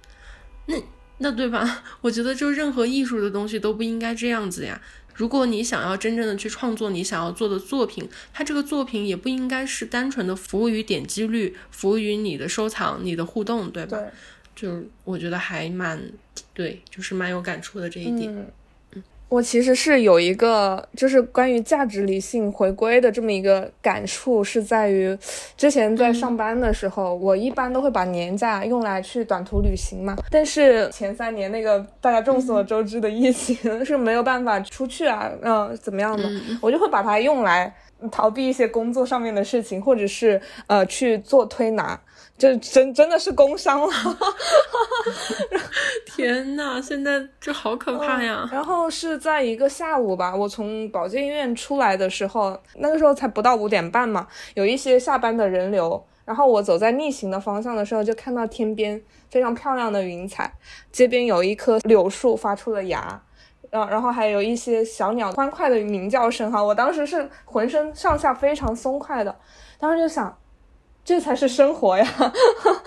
[0.67, 0.77] 那。
[1.19, 1.83] 那对吧？
[2.03, 4.81] 我觉得就任何艺术的东西都不应该这样子呀。
[5.15, 13.97] 如果你想要真正的去创作你想要做的作品，它这个作品也不应该是单纯的服务于点击率，服务于你的收藏、你的互动，对吧？
[13.97, 14.09] 对，
[14.57, 16.03] 就是我觉得还蛮
[16.53, 18.53] 对，就是蛮有感触的这一点。
[19.29, 25.17] 我其实是有一个，就是关于价值理性回归的这么一个感触，是在于
[25.57, 30.15] 之前在上班的时候，我一般都会把年假用来去短途旅行嘛。
[30.31, 36.29] 但是前三年那个大家众所周知的疫情 是没有办法出去啊，嗯，怎么样的，
[36.61, 37.75] 我就会把它用来
[38.13, 41.99] 逃避一些工作上面的事情，或者是呃去做推拿。
[42.37, 43.93] 这真真的是工伤了，
[46.05, 48.49] 天呐，现在这好可怕呀！
[48.51, 56.05] 然后是在一个下午吧，我从保健医院出来的时候，那个时候才不到五点半嘛，有一些下班的人流。
[56.25, 60.53] 然后我走在逆行的方向的时候，就看到天边非常漂亮的云彩，
[60.91, 63.23] 街边有一棵柳树发出了芽，
[63.71, 69.39] 然然后还有一些小鸟欢快的鸣叫声哈，我当时是浑身上下非常松快的，
[69.79, 70.37] 当时就想。
[71.05, 72.07] 这才是生活呀，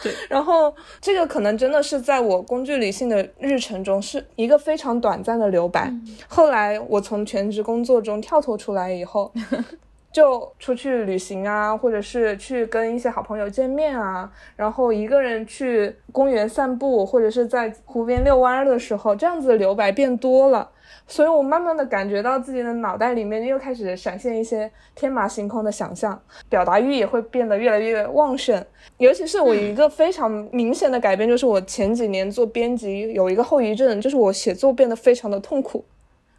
[0.01, 0.11] 对。
[0.27, 5.93] 然后这个可能真的是在我工具理性的日程中是一个非常短暂的留白。
[6.27, 9.31] 后来我从全职工作中跳脱出来以后，
[10.11, 20.71] 就出去旅行啊，或者是去跟一些好朋友见面啊，然后一个人去公园散步，或者是在湖边遛弯的时候，这样子的留白变多了。
[21.07, 28.63] 所以我慢慢的感觉到自己的脑袋里面又开始闪现一些天马行空的想象，表达欲也会变得越来越旺盛。
[28.97, 35.83] 尤其是我一个非常明显的改变，就是我前几年做编辑有一个后遗症，就是我写作变得非常的痛苦。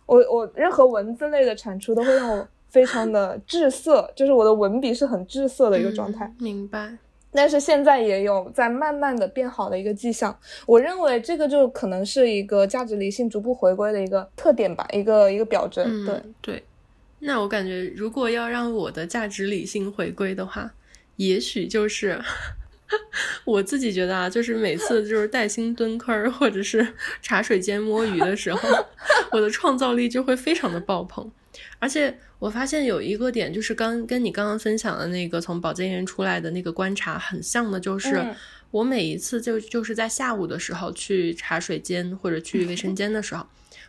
[0.06, 6.32] 我我任何文字类的产出都会让我非常的滞涩，就是我的文笔是很滞涩的一个状态。
[6.38, 6.98] 明白。
[7.30, 10.36] 但是现在也有在慢慢的变好的一个迹象，
[10.66, 16.06] 我认为这个就可能是一个价值理性逐步回归的一个特点吧，一个一个表征。
[16.06, 16.64] 对对，
[17.18, 20.72] 那我感觉如果要让我的价值理性回归的话，
[21.16, 22.18] 也许就是
[23.44, 28.68] 我自己觉得啊，就是每次就是带薪蹲坑或者是茶水间摸鱼的时候，
[29.32, 31.30] 我的创造力就会非常的爆棚，
[31.78, 32.18] 而且。
[32.38, 38.24] 我发现有一个点，就是刚跟你刚刚分享的那个从保健院出来的那个观察很像的，就是
[38.70, 43.44] 我每一次就就是在下午的时候去茶水间或者去卫生间的时候，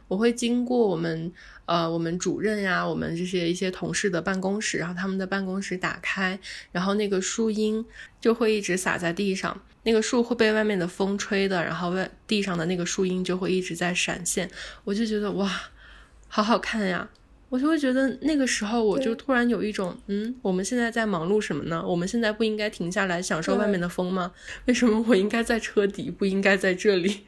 [0.07, 1.31] 我会经过我们
[1.65, 6.39] 呃我们主任呀，我们这些一些同事的办公室，然后他们的办公室打开，
[6.71, 7.85] 然后那个树荫
[8.19, 14.49] 就会一直洒在地上，那个树会被外面的风吹的，然后外地上的那个树荫就会一直在闪现，
[14.85, 15.69] 我就觉得哇，
[16.27, 17.07] 好好看呀。
[17.49, 21.83] 我就会觉得那个时候，我就突然有一种，嗯，我们现在在忙碌什么呢？
[21.85, 24.31] 我们现在不应该停下来享受外面的风吗？
[24.65, 27.25] 为什么我应该在车底，不应该在这里？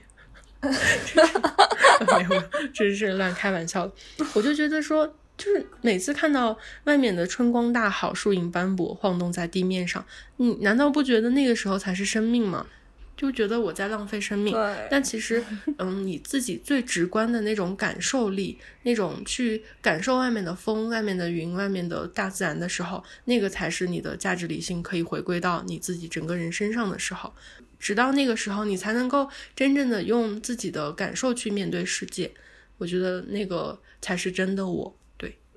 [0.62, 3.94] 没有，这是乱开玩笑的。
[4.36, 10.06] 我就觉得说，就是每次看到外面的春光大好，树影斑驳，晃动在地面上，
[10.38, 12.68] 你难道不觉得那个时候才是生命吗？
[13.16, 14.56] 就觉得我在浪费生命，
[14.90, 15.44] 但其实，
[15.78, 27.32] 嗯，你自己最直观的那种感受力，那种去感受外面的风、外面的云、外面的大自然的时候，那个才是你的价值理性可以回归到你自己整个人身上的时候。
[27.80, 32.32] 直到那个时候，你才能够真正的用自己的感受去面对世界。
[32.78, 34.96] 我觉得那个才是真的我。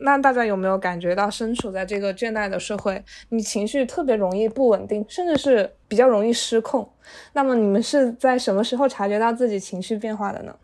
[0.04, 6.86] 那大家有没有感觉到，身处在这个倦怠的社会，你情绪特别容易不稳定，甚至是比较容易失控？
[7.32, 10.54] 那么你们是在什么时候察觉到自己情绪变化的呢？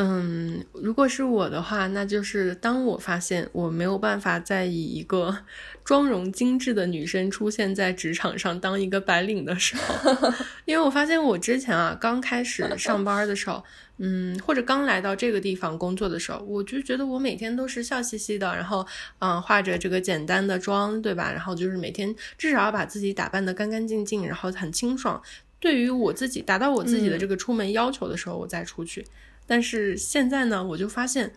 [0.00, 5.36] 嗯，如果是我的话，那就是当我发现我没有办法再以一个
[5.84, 10.32] 妆容精致的女生出现在职场上当一个白领的时候，
[10.66, 13.64] 因为我发现我之前啊刚开始上班的时候，
[13.96, 18.86] 嗯，或者刚来到这个地方工作的时候，我就觉得我每天都是笑嘻嘻的，然后
[19.18, 21.32] 嗯化着这个简单的妆，对吧？
[21.32, 25.20] 然后就是每天至少要把自己打扮得干干净净，然后很清爽。
[25.58, 29.04] 对于我自己达到我自己的这个出门要求的时候，我再出去。
[29.48, 31.32] 但是现在呢，我就发现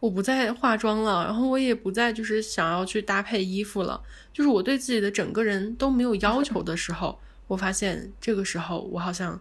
[0.00, 4.02] 我不再化妆了，然后我也不再就是想要去搭配衣服了，
[4.34, 9.40] 就是我对自己的整个人都没有要求的时候，我发现这个时候我好像。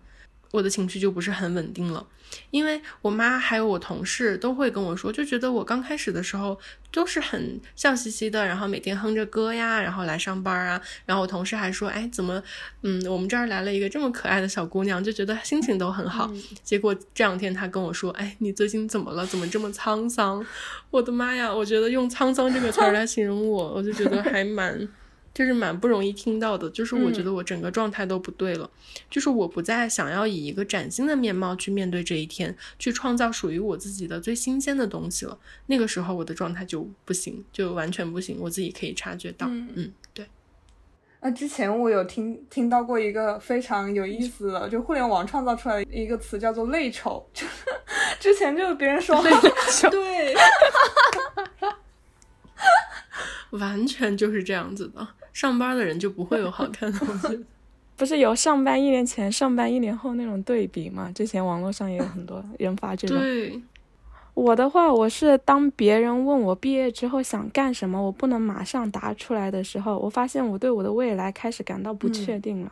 [0.52, 2.06] 我的情绪就不是很稳定了，
[2.50, 6.60] 因为我妈还有我同事都会跟我说，就觉得我刚开始的时候
[6.92, 10.82] 都是很笑嘻嘻的，然后每天哼着歌呀，然后来上班啊。
[11.06, 12.44] 然后我同事还说，哎，怎么，
[12.82, 16.32] 嗯，我们这儿来了一个这么可爱的小姑娘，就觉得心情都很好。
[16.64, 19.26] 结果这两天她跟我说，哎，你最近怎么了？
[19.26, 20.46] 怎么这么沧桑？
[20.90, 21.54] 我的妈呀！
[21.54, 24.88] 我觉得用沧桑这个词儿来形容我，我就觉得还蛮。
[25.34, 28.70] 就是蛮不容易听到的，就是我觉得我整个状态都不对了，
[29.10, 35.38] 就是我不再想要以一个崭新的面貌去面对这一天，去创造属于我自己的最新鲜的东西了。
[35.68, 39.48] 那个时候我的状态就不行，就完全不行，我自己可以察觉到。
[39.50, 40.26] 嗯，对。
[41.24, 47.66] 那之前我有听听到过一个非常有意思的，就互联网创造出来的一个词叫做“泪丑”，就 是
[48.20, 49.30] 之前就是别人说泪
[49.70, 50.34] 丑， 对，
[53.52, 55.08] 完全就是这样子的。
[55.32, 57.46] 上班的人就不会有好看的东西，
[57.96, 61.10] 不是有上班一年前、上班一年后那种对比嘛？
[61.14, 63.18] 之前网络上也有很多人发这种。
[63.18, 63.62] 对，
[64.34, 72.72] 我的话，我是当别人问我毕业之后想干什么，我不能马上答出来的时候，我发现我对我的未来开始感到不确定了。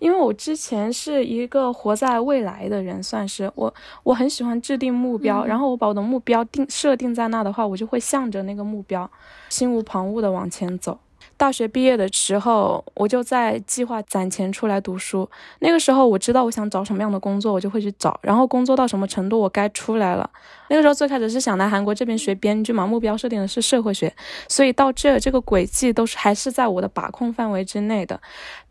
[0.00, 9.10] 因为我之前是一个活在未来的人，算是我，我很喜欢制定目标，然后我把我的目标定设定在那的话，我就会向着那个目标，
[9.48, 10.98] 心无旁骛的往前走。
[11.36, 15.28] 大学毕业的时候，我就在计划攒钱出来读书。
[15.60, 18.18] 那个时候，我知道我想找什么样的工作，我就会去找。
[18.22, 20.28] 然后工作到什么程度，我该出来了。
[20.68, 24.12] 那个时候最开始是想来韩国这边学编剧嘛，目标设定的是社会学，
[24.48, 28.20] 所以到这这个轨迹都是还是在我的把控范围之内的。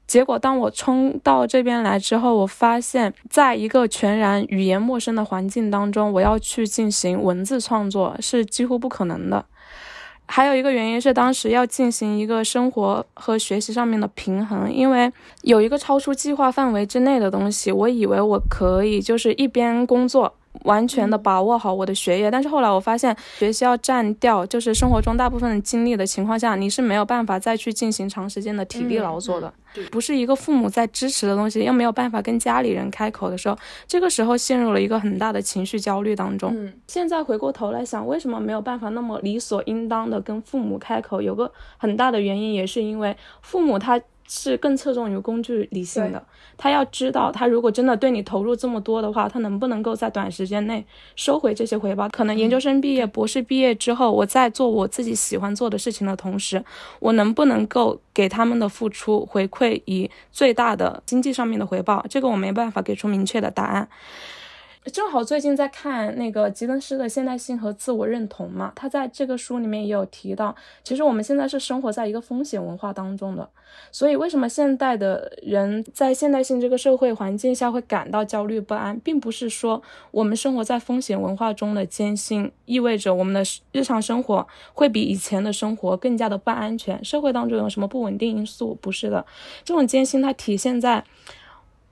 [0.07, 9.45] 结果当我冲到这边来之后，我发现在一个全然语言陌生的环境当中，我要去进行文字创作是几乎不可能的。
[10.29, 20.33] 还有一个原因是，当时要进行一个生活和学习上面的平衡，因为有一个超出计划范围之内的东西，我以为我可以就是一边工作。
[20.63, 29.53] 完全的把握好我的学业，但是后来我发现，学习要占掉就是生活中大部分的精力的情况下，你是没有办法再去进行长时间的体力劳作的。
[29.91, 36.51] 不是一个父母在支持的东西，又没有办法跟家里人开口的时候，这个时候陷入了一个很大的情绪焦虑当中。
[36.55, 41.21] 嗯，现在回过头来想，为什么没有办法那么理所应当的跟父母开口？
[41.21, 44.01] 有个很大的原因，也是因为父母他。
[44.27, 46.21] 是更侧重于工具理性的，
[46.57, 50.85] 他要知道，他如果真的对你投入这么多的话，他能不能够在短时间内
[51.15, 52.09] 收回这些回报？
[52.09, 56.63] 可能研究生毕业、博士毕业之后，我在做我自己喜欢做的事情的同时，
[56.99, 62.05] 我能不能够给他们的付出回馈以最大的经济上面的回报？
[62.09, 63.87] 这个我没办法给出明确的答案。
[64.91, 73.49] 正好最近在看那个吉登斯的现代性和自我认同嘛，他在这个书里面也有提到，其实我们现在是生活在一个风险文化当中的，
[73.91, 88.77] 所以为什么现代的人在现代性这个社会环境下会感到焦虑不安，并不是说我们生活在风险文化中的艰辛意味着我们的日常生活会比以前的生活更加的不安全，社会当中有什么不稳定因素？
[88.81, 89.25] 不是的，
[89.65, 91.03] 这种艰辛它体现在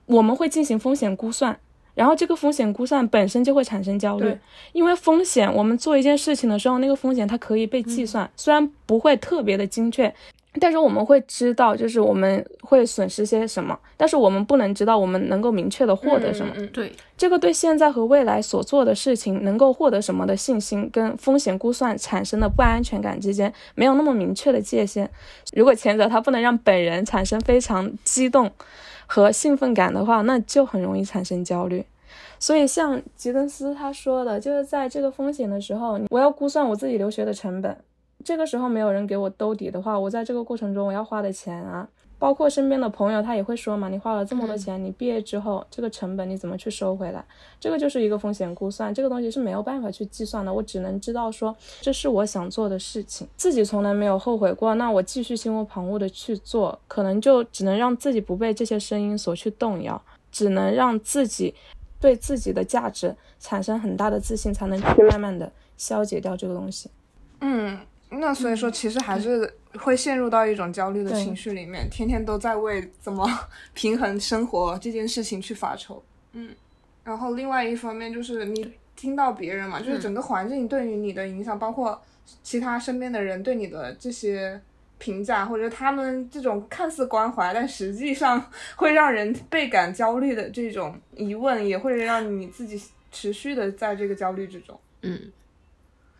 [0.06, 1.58] 我们会进行风险估算。
[1.96, 4.38] 然后这个风险估算本身就会产生焦虑，
[4.72, 10.14] 因为风险，我们做一件事情的时候，那个风险它可以被计算，虽然不会特别的精确，
[10.60, 16.54] 但是我们会知道，就是我们会损失些什么，但是我们不能知道我们能够明确的获得什么。
[16.66, 25.10] 对，这个对现在和未来所做的事情能够获得什么的信心，跟风险估算产生的不安全感之间没有那么明确的界限。
[25.54, 28.52] 如果前者它不能让本人产生非常激动。
[29.08, 31.84] 和兴奋感的话，那就很容易产生焦虑。
[32.38, 37.76] 所以像吉登斯他说的，就是在这个风险的时候，我要估算我自己留学的成本。
[38.24, 41.88] 这个时候没有人给我兜底的话，我在这个过程中我要花的钱啊。
[42.18, 47.22] 包括身边的朋友，他也会说嘛，你花了这么多钱，你毕业之后这个成本你怎么去收回来？
[47.60, 50.50] 这个就是一个风险估算，这个东西是没有办法去计算的。
[50.50, 60.00] 我只能知道说这是我想做的事情，自己从来没有后悔过，那我继续心无旁骛的去做，可能就只能让自己不被这些声音所去动摇，
[60.32, 61.54] 只能让自己
[62.00, 66.90] 对自己的价值产生很大的自信，才能去慢慢的消解掉这个东西。
[67.40, 67.78] 嗯。
[68.08, 73.28] 那所以说，其实还是会陷入到一种焦虑的情绪里面，天天都在为怎么
[73.74, 76.00] 平衡生活这件事情去发愁。
[76.30, 76.54] 嗯，
[77.02, 82.00] 然后另外一方面就是你听到别人嘛，就是整个环境对于你的影响，包括
[82.44, 84.58] 其他身边的人对你的这些
[84.98, 88.44] 评价，或者他们这种看似关怀，但实际上
[88.76, 94.78] 会让人倍感焦虑的这种疑问，也会让你自己持续的在这个焦虑之中。
[95.02, 95.32] 嗯。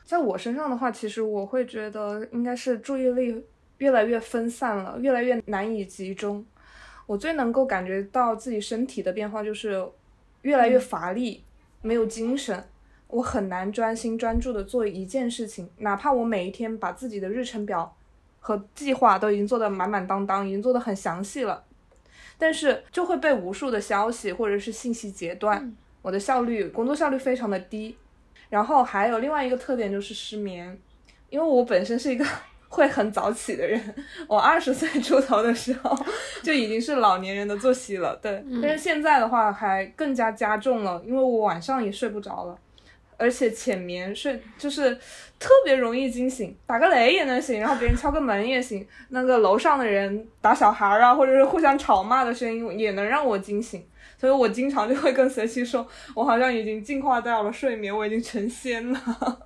[0.04, 3.44] 在我身上的话，其实我会觉得应该是注意力
[3.78, 6.46] 越来越分散了，越来越难以集中。
[7.06, 9.84] 我最能够感觉到自己身体的变化就是
[10.42, 11.42] 越来越乏力，
[11.82, 12.64] 没有精神。
[13.08, 17.96] 我很难专心专注的做一件事情，哪怕我每一天把自己的日程表
[18.46, 21.64] 和计划都已经做得满满当当，已经做得很详细了，
[22.38, 27.96] 但是就会被无数的消息或者是信息截断，我的效率，工作效率非常的低。
[28.48, 30.78] 然后还有另外一个特点就是失眠，
[31.28, 32.24] 因为我本身是一个
[32.70, 33.94] 会很早起的人，
[34.28, 35.98] 我二十岁出头的时候
[36.44, 38.44] 就已经是老年人的作息了，对。
[38.62, 42.56] 但是现在的话还更加加重了，因为我晚上也睡不着了，
[43.16, 44.94] 而且浅眠睡就是
[45.38, 53.84] 特别容易惊醒，打个雷也能醒，然后别人敲个门也行，那个楼上的人打小孩啊，或者是互相吵骂的声音也能让我惊醒。
[54.18, 59.38] 所以我经常就会跟随七说，我好像已经进化掉了睡眠，我已经成仙了，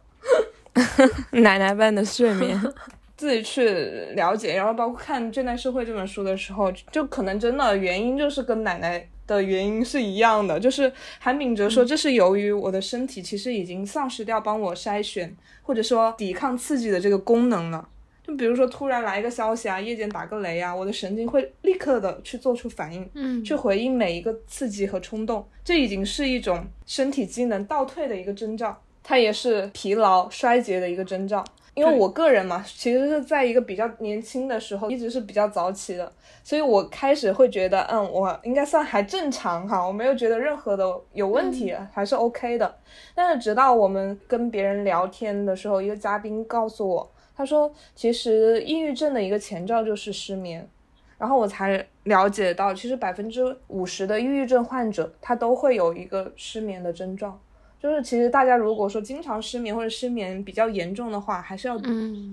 [1.33, 2.61] 奶奶般的睡眠。
[3.17, 3.69] 自己去
[4.15, 9.07] 了解，然后包括看《倦怠社会》这本书的时候，就可能真的原因就是跟奶奶
[9.37, 17.89] 的原因是一样的，就是韩炳哲说这是由于我的身体其实已经丧失掉帮我筛选或者说抵抗刺激的这个功能了。
[18.23, 31.43] 就比如说，突然来一个消息啊，夜间打个雷啊，我的神经会立刻的去做出反应，嗯，去回应每一个刺激和冲动，这已经是一种身体机能倒退的一个征兆，它也是疲劳衰竭的一个征兆。
[31.75, 36.13] 因为我个人嘛，其实是在一个比较年轻的时候，一直是比较早起的，
[36.43, 42.77] 所以我开始会觉得，嗯，我应该算还正常哈，我没有觉得任何的有问题，还是 OK 的。
[43.15, 47.11] 但是直到我们跟别人聊天的时候，一个嘉宾告诉我。
[47.37, 50.69] 他说：“其实抑郁症的一个前兆就是失眠，
[51.17, 57.41] 然后我才了解到，其实百分之五十的抑郁症患者他都会有一个失眠的症状。
[57.83, 61.81] 就是其实大家如果说经常失眠或者失眠比较严重的话，还是要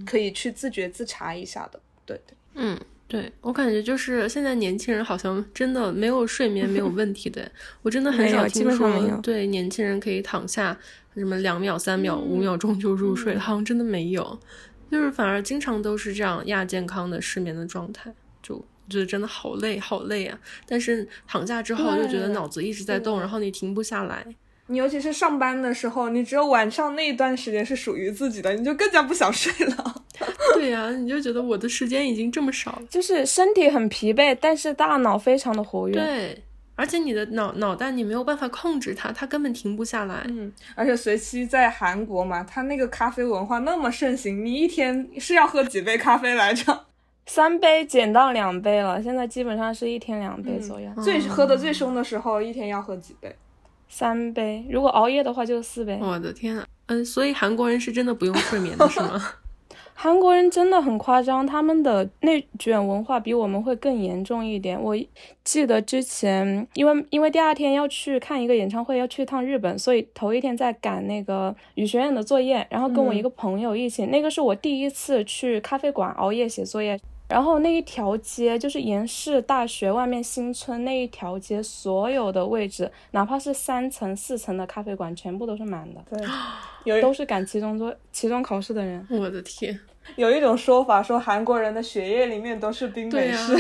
[0.06, 1.80] 可以去自觉自查一下的。
[2.06, 7.50] 对对，嗯，对我感觉就是现在年轻人好像真的没有睡眠没有问题的，
[7.82, 10.78] 我真的很少听说对年轻人可以躺下
[11.16, 14.40] 什么两秒、三秒、五秒钟就入睡，好像真的没有。”
[14.90, 18.58] 就是反而经常都是这样亚健康的失眠的状态，就
[18.90, 20.40] 觉得真的好累好累啊！
[20.66, 24.26] 但是躺下之后就觉得脑子一直在动，然后你停不下来。
[24.68, 30.04] 你尤其是上班的时候，你只有晚上那一段时间是属于自己的，你就更加不想睡了。
[30.56, 35.94] 对呀，你就觉得我的时间已经这么少，就是身体很疲惫，但是大脑非常的活跃。
[35.96, 36.44] 对。
[36.76, 40.24] 而且你的脑脑袋你没有办法控制它，它根本停不下来。
[40.28, 46.86] 嗯，而且随期在韩国嘛，它那个咖啡文化那么盛行，你一天是要喝几杯咖啡来着？
[47.26, 50.88] 三杯减到两杯了，现在基本上是一天两杯左右。
[51.04, 53.36] 最喝的最凶的时候，一天要喝几杯？
[53.88, 55.98] 三杯，如果熬夜的话就四杯。
[56.02, 59.22] 我的天啊，嗯，所以韩国人是真的不用睡眠的是吗？
[60.00, 64.80] 韩国人真的很夸张，他们的内卷文化比我们会更严重一点。
[64.80, 64.96] 我
[65.44, 77.00] 记得之前，因为因为第二天要去看一个演唱会，要去一趟日本，所以头一天在赶那个语学院的作业，然后跟我一个朋友一起，那个是我第一次去咖啡馆熬夜写作业。
[77.28, 86.02] 然后那一条街就是延世大学外面新村那一条街，所有的位置，哪怕是三层、四层的咖啡馆，全部都是满的。
[86.10, 86.28] 对，
[86.86, 89.06] 有都是赶期中做期中考试的人。
[89.10, 89.78] 我的天，
[90.16, 93.58] 有一种说法说韩国人的血液里面都是冰美式。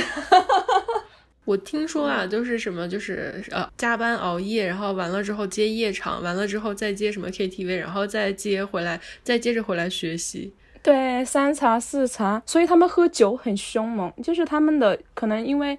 [1.43, 10.53] 我听说啊，就是什么，就是呃，加班熬夜，然后完了之后接夜场，完了之后再接什么 KTV，然后再接回来，再接着回来学习。
[10.87, 15.77] 对，三茶四茶，所以他们喝酒很凶猛，就是他们的可能因为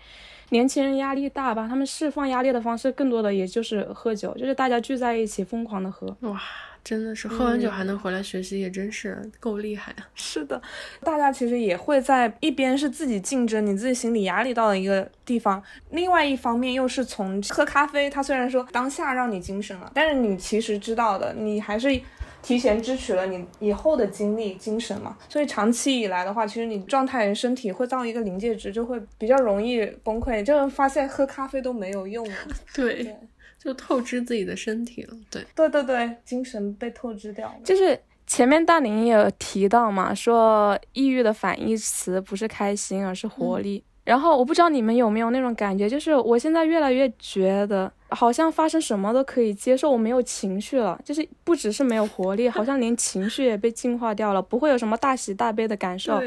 [0.50, 6.14] 年轻人压力大吧，他们释放压力的方式更多的也就是喝酒，就是大家聚在一起疯狂的喝。
[6.20, 6.38] 哇。
[6.84, 10.08] 真的是喝完酒还能回来学习，也真是够厉害啊！
[10.14, 10.62] 是的，
[11.02, 22.00] 大家其实也会在一边是自己竞争，你自己心理压力到了一个地方；另外一方面又是从喝咖啡，它虽然说当下让你精神了，但是你其实知道的，你还是
[22.42, 25.16] 提前支取了你以后的精力、精神嘛。
[25.28, 32.34] 所以长期以来的话，其实你状态、身体会到一个临界值，就会比较容易崩溃，就发现喝咖啡都没有用了。
[32.74, 33.16] 对。
[33.58, 37.56] 就透支自己的身体了，对对对对，精神被透支掉了。
[37.64, 43.82] 就是前面大林也有提到嘛，说抑郁的反义词不是开心，而是活力。
[44.08, 56.18] 然后我不知道你们有没有那种感觉，就是我现在越来越觉得，好像发生什么都可以接受，我没有情绪了，就是不只是没有活力，好像连情绪也被净化掉了，不会有什么大喜大悲的感受。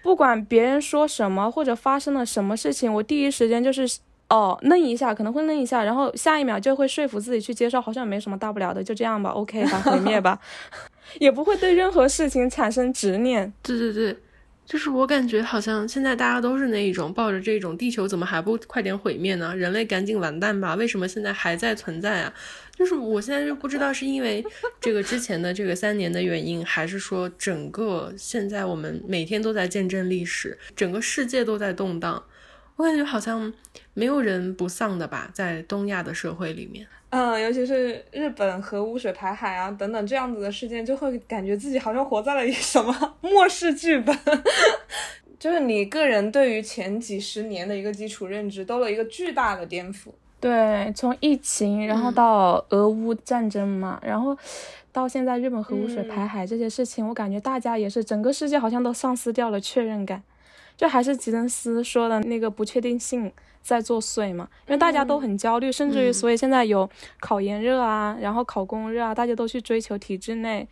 [0.00, 3.98] 不管别人说什么或者发生了什么事情，我第一时间就是。
[4.30, 10.40] 哦，愣一下可能会愣一下，然后下一秒就会说服自己去接受，好像没什么大不了的，就这样吧，OK 吧，毁灭吧，
[11.20, 13.52] 也不会对任何事情产生执念。
[13.62, 14.16] 对对对，
[14.66, 19.54] 就是我感觉好像现在大家都是那一种抱着这种地球怎么还不快点毁灭呢？
[19.54, 20.74] 人类赶紧完蛋吧？
[20.74, 22.32] 为什么现在还在存在啊？
[22.74, 24.44] 就是我现在就不知道是因为
[24.80, 32.24] 这个之前的这个三年的原因，还是说整个现在我们每天都在见证历史，整个世界都在动荡。
[32.76, 33.52] 我感觉好像
[33.92, 36.84] 没有人不丧的吧，在东亚的社会里面，
[37.16, 42.92] 嗯，尤其是日本核污水排海啊等等这样子的事件，就会感觉自己好像活在了一什么
[43.22, 44.18] 末世剧本，
[45.38, 50.08] 就是你个人对于前几十年的一个基础认知都有一个巨大的颠覆。
[50.40, 54.36] 对，从疫情，然后到俄乌战争嘛，然后
[54.90, 60.20] 到现在日本核污水排海这些事情，我感觉大家也是整个世界好像都丧失掉了确认感。
[60.76, 63.32] 就还是吉登斯说的那个不确定性
[63.64, 66.88] 在作祟嘛，因为大家都很焦虑，甚至于所以现在有
[67.18, 70.68] 考研热啊，然后考公热啊，大家都去追求体制内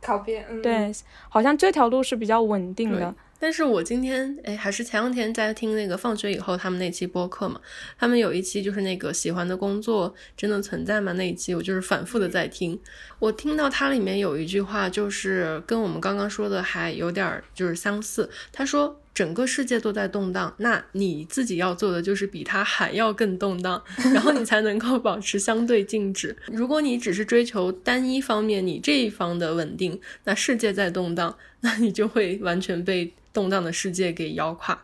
[0.00, 0.92] 考编，嗯对，
[1.28, 3.12] 好像这条路是比较稳定的。
[3.38, 7.60] 但是我今天哎，还是前两天在听那个放学以后他们那期播客嘛，
[7.98, 12.80] 他们有一期就是那个喜欢的工作真的存在吗那一期，我就是反复的在听。
[13.18, 18.30] 我听到它里面有一句话，就是跟我们刚刚说的还有点就是相似。
[18.50, 26.36] 他说整个世界都在动荡，那你自己要做的就是比它还要更动荡，然后你才能够保持相对静止。
[26.48, 33.14] 如果你只是追求单一方面你这一方的稳定，那世界在动荡，那你就会完全被。
[33.36, 34.82] 动荡的世界给压垮，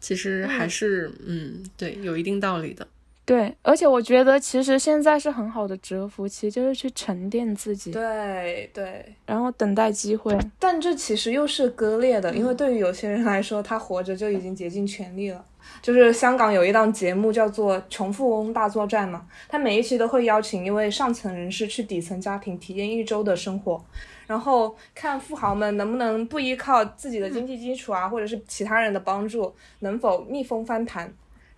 [0.00, 2.84] 其实还是嗯，对，有一定道理的。
[3.24, 7.92] 对，而且我觉得其实现在是很好的蛰伏期，就是去沉淀自己。
[7.92, 10.36] 对对，然后等待机会。
[10.58, 15.44] 但这其实又是割裂的，因为对于有些人来说，他活着就已经竭尽全力了。
[15.80, 23.82] 就是香港有一档节目叫做《穷富翁大作战》嘛，他每一期都会邀请一位上层人士去底层家庭体验一周的生活。
[24.26, 31.12] 然后看富豪们能不能不依靠自己的经济基础啊，或者是其他人的帮助，能否逆风翻盘。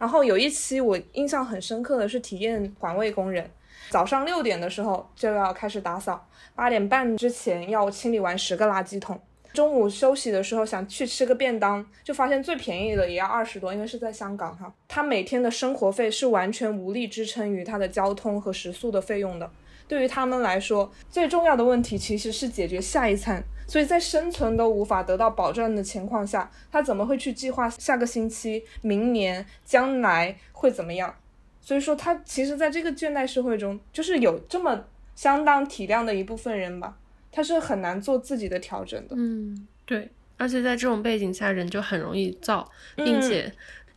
[0.04, 3.50] 然后有一期我印象很深刻的是体验环卫工人，
[3.88, 9.18] 早上六点的时候就要开始打扫，八点半之前要清理完十个垃圾桶。
[9.54, 14.70] 中午休息的时候想去吃个便当，就发现最便宜的也要二十多，因为是在香港哈。
[14.86, 19.50] 他每天的生活费是完全无力支撑于他的交通和食宿的费用的。
[19.88, 23.42] 对于他们来说，最重要的问题其实是解决下一餐。
[23.66, 31.14] 所以在生存都无法得到保障的情况下，他怎么会去计划下个星期、明年、将来会怎么样？
[31.60, 34.84] 所以说，他其实在这个倦怠社会中，就是有这么
[35.14, 36.96] 相当体谅的一部分人吧，
[37.32, 39.14] 他是很难做自己的调整的。
[39.16, 40.10] 嗯，对。
[40.36, 43.52] 而且在这种背景下，人就很容易躁，并且。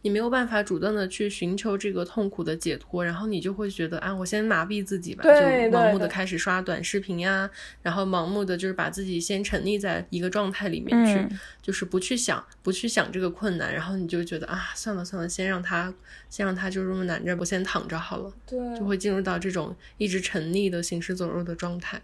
[0.07, 5.29] 你没有办法主动的去寻求这个痛苦的解脱，然后你就会觉得啊，我先麻痹自己吧，就
[5.69, 7.49] 盲目的开始刷短视频呀，
[7.81, 15.93] 然后盲目的就是把自己先沉溺在一个状态里面去，就是不去想，不去想这个困难，然后你就觉得啊，算了算了，先让他，
[16.29, 22.01] 先让他就这么难着，我先躺着好了，对，就会进入到这种一直沉溺的行尸走肉的状态。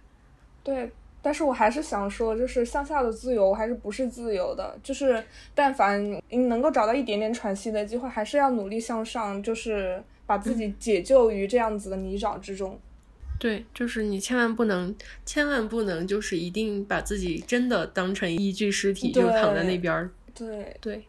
[0.61, 0.91] 对，
[1.23, 5.23] 但是我还是想说，就是向下的自由还是不是自由的，就是
[5.55, 12.77] 但凡你能够找到一点点喘息的机会，还是要努力向上，就是把自己解救于这样子的泥沼之中。
[13.39, 14.93] 对，就是你千万不能，
[15.25, 20.11] 千万不能，就是一定把自己真的当成一具尸体，就躺在那边儿。
[20.35, 21.03] 对对。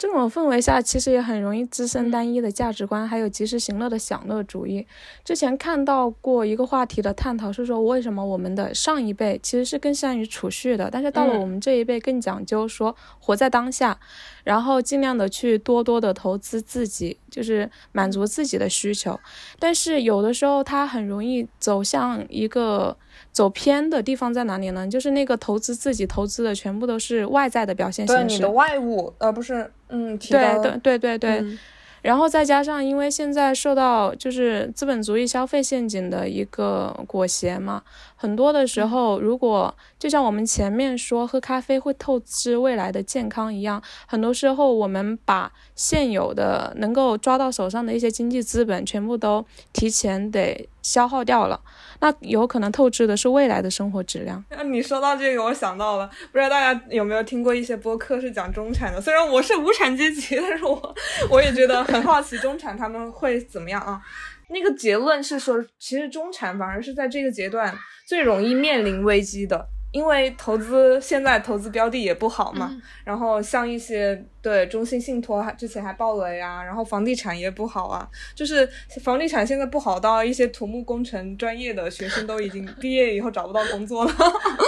[0.00, 4.86] 这种氛围下，其实也很容易滋生单一的价值观，还有及时行乐的享乐主义。
[5.22, 14.00] 之前看到过一个话题的探讨，是说为什么我们的上一辈其实是更善于储蓄的，但是到了我们这一辈更讲究说活在当下，
[14.42, 19.20] 然后尽量的去多多的投资自己，就是满足自己的需求。
[19.58, 22.96] 但是有的时候，它很容易走向一个。
[23.32, 24.88] 走偏的地方在哪里呢？
[24.88, 31.58] 就是那个投资自己投资的全部都是外在的表现形式，对你的外物，而不是嗯，对对对对对。
[32.02, 37.82] 然后再加上，因为现在受到就是资本主义消费陷阱的一个裹挟嘛，
[38.16, 51.60] 很多的时候，如果就像我们前面说喝咖啡会透支未来的健康一样，很多时候我们把现有的能够抓到手上的一些经济资本全部都提前得消耗掉了。
[52.00, 54.42] 那有可能透支的是未来的生活质量。
[54.50, 59.00] 那 你说到这个，我想到了，不知道大家有没有听过一些播客是讲中产的？
[59.00, 60.94] 虽然我是无产阶级，但是我
[61.30, 64.00] 我也觉得很好奇中产他们会怎么样啊？
[64.48, 67.72] 那个结论是说，其实中产反而是在这个阶段
[68.06, 69.68] 最容易面临危机的。
[69.92, 72.70] 因为投资现在投资标的也不好嘛，
[73.04, 78.68] 然后像一些对中信信托之前还爆雷啊，然后房地产也不好啊，就是
[79.02, 84.12] 房地产现在不好到一些土木工程专业的学生都已经毕业以后找不到工作了，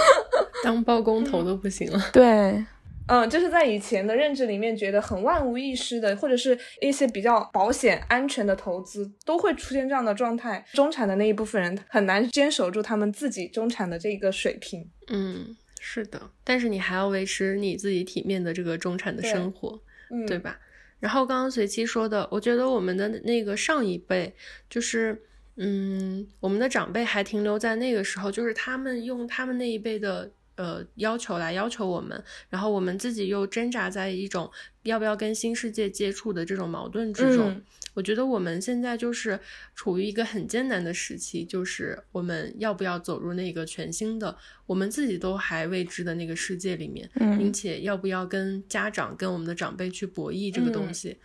[0.63, 1.99] 当包工头都不行了。
[2.11, 2.63] 对。
[3.07, 10.65] 嗯，就是在以前的认知里面，觉得很万无一失的，或者是一些比较保险、安全的投资，都会出现这样的状态。
[10.71, 14.89] 中产的那一部分人很难坚守住他们自己中产的这个水平。
[15.09, 16.29] 嗯，是的。
[16.45, 19.77] 但是你还要维持你自己体面的这个中产的生活，
[20.25, 20.57] 对吧？
[21.01, 24.33] 然后刚刚随机说的，我觉得我们的那个上一辈，
[24.69, 25.21] 就是
[25.57, 30.31] 嗯，我们的长辈还停留在那个时候，就是他们用他们那一辈的。
[30.55, 34.51] 呃，要求来要求我们，然后我们自己又挣扎在一种
[34.83, 37.61] 要不要跟新世界接触的这种矛盾之中。
[37.95, 39.39] 我觉得我们现在就是
[39.75, 44.35] 处于一个很艰难的时期，就是我们要不要走入那个全新的
[44.65, 51.17] 我们自己都还未知的那个世界里面，并且要不要跟家长、跟我们的长辈去博弈这个东西。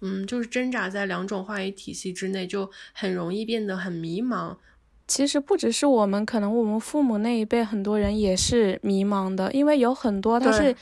[0.00, 4.56] 嗯，就是挣扎在两种话语体系之内，就很容易变得很迷茫。
[5.06, 10.74] 其实不只是我们，可能我们父母那一辈很多人也是迷茫的，因为有很多他是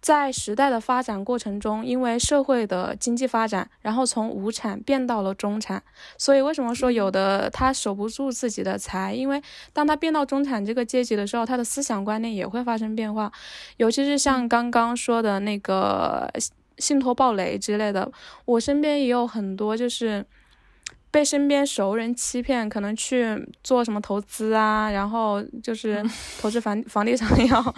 [0.00, 5.80] 在时代的发展过程中，因为社会的经济发展，然后从无产变到了中产。
[6.18, 9.14] 所以为什么说有的他守不住自己的财？
[9.14, 9.40] 因为
[9.72, 13.30] 当他变到中产这个阶级的时候，他的思想观念也会发生变化。
[13.76, 16.28] 尤其是像刚刚说的那个
[16.78, 18.10] 信托暴雷之类的，
[18.46, 20.26] 我身边也有很多就是。
[21.10, 26.02] 被身边熟人欺骗，可能去做什么投资啊，然后就是
[26.40, 27.74] 投资房房地产要，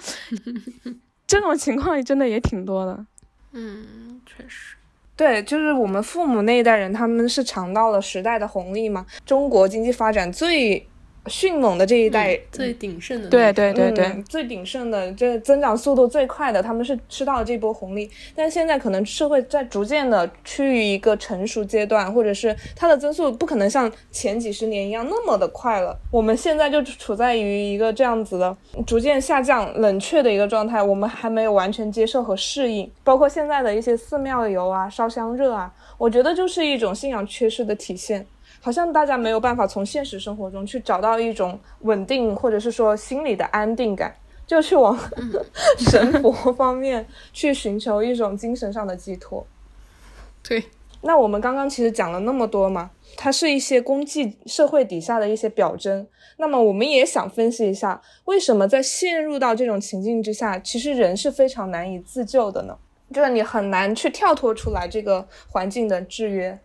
[1.27, 3.07] 这种情况真的也挺多的。
[3.53, 4.77] 嗯，确实，
[5.17, 10.87] 对，就是我们父母那一代人，他们是尝到了时代的红利嘛，中国经济发展最。
[11.27, 18.11] 迅猛的这一代最鼎盛的，对对对对，最鼎盛的，这增长速度最快的，他们是吃到了这波红利。
[18.35, 25.97] 但现在可能社会在逐渐的趋于一个成熟阶段，或者是它的增速不可能像前几十年一样那么的快了。
[26.11, 32.91] 我们现在就处在于一个这样子的逐渐下降、冷却的一个状态，我们还没有完全接受和适应。
[33.05, 38.27] 包括现在的一些寺庙游啊、烧香热啊，我觉得就是一种信仰缺失的体现。
[38.65, 44.15] 好像大家没有办法从现实生活中去找到一种稳定，或者是说心理的安定感，
[44.47, 44.97] 就去往
[45.91, 49.45] 神佛方面去寻求一种精神上的寄托。
[50.45, 50.63] 对，
[51.01, 56.07] 那我们刚刚其实讲了那么多嘛，它是一些功绩社会底下的一些表征。
[56.37, 62.79] 那么我们也想分析一下，为什么在陷入到这种情境之下，其实人是非常难以自救的呢？
[63.13, 66.57] 就是你很难去跳脱出来这个环境的制约。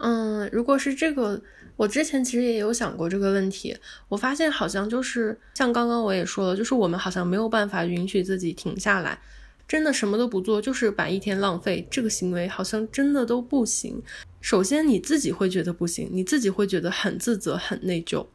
[0.00, 1.40] 嗯，如果是这个，
[1.76, 3.76] 我之前其实也有想过这个问题。
[4.08, 9.18] 我发现好像就是像刚刚我也说了，就是我们好像没有办法允许自己停下来，
[9.66, 14.02] 真的什么都不做，就是把一天浪费，这个行为好像真的都不行。
[14.40, 18.26] 首先你自己会觉得不行，你自己会觉得很自责、很内疚。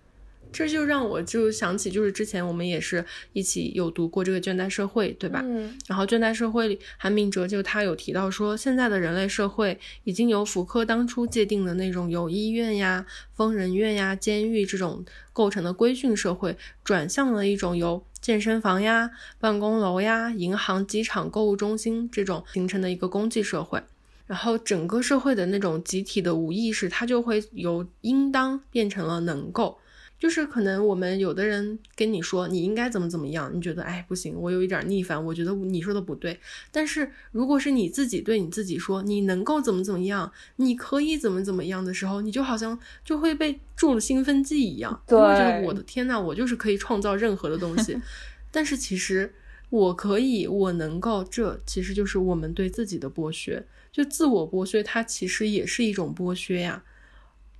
[0.51, 5.41] 这就让我就想起，就是之前我们也是一起有读过这个《倦怠社会》，对吧？
[5.43, 5.77] 嗯。
[5.87, 23.81] 然后《倦怠社会》里，韩明哲就他有提到说，现在的人类社会已经由福柯当初界定的那种由医院呀、疯人院呀、监狱这种构成的规训社会，转向了一种由健身房呀、办公楼呀、银行、机场、购物中心这种形成的一个公济社会。
[24.27, 29.77] 然后整个社会的那种集体的无意识，它就会由应当变成了能够。
[30.21, 36.39] 就是可能我们有的人跟你说你应该怎么怎么样，你觉得哎不行，我有一点逆反，我觉得你说的不对。
[36.71, 47.97] 但是如果是你自己对你自己说你能够怎么怎么样，你可以怎么怎么样的时候，你就好像就会被注了兴奋剂一样，就会觉得我的天呐，我就是可以创造任何的东西。
[48.53, 49.33] 但是其实
[49.71, 53.65] 我可以，我能够，这其实就是我们对自己的剥削。
[53.91, 56.83] 就自我剥削，它其实也是一种剥削呀。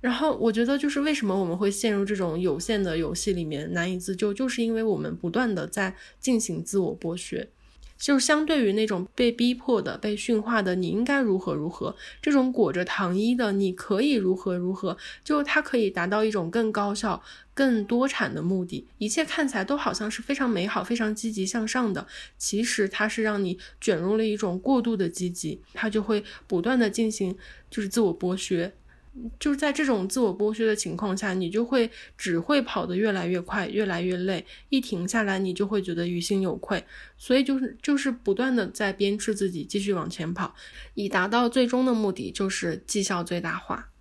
[0.02, 7.48] 然后我觉得，就是为什么我们会陷入这种有限的游戏里面难以自救，就是因为我们不断的在进行自我剥削。
[7.96, 17.22] 就是相对于那种被逼迫的、被驯化的，你应该如何如何，这种裹着糖衣的，你可以如何如何，就它可以达到一种更高效、
[17.54, 18.84] 更多产的目的。
[18.98, 22.04] 一切看起来都好像是非常美好、非常积极向上的，
[22.36, 27.36] 其实它是让你卷入了一种过度的积极，它就会不断的进行
[27.70, 28.72] 就是自我剥削。
[29.38, 34.44] 就是在这种自我剥削的情况下，你就会只会跑得越来越快，越来越累。
[34.70, 36.82] 一停下来，你就会觉得于心有愧。
[37.18, 40.54] 所以就是就是不断的在鞭笞自己，继续往前跑，
[40.94, 43.91] 以达到最终的目的，就是绩效最大化。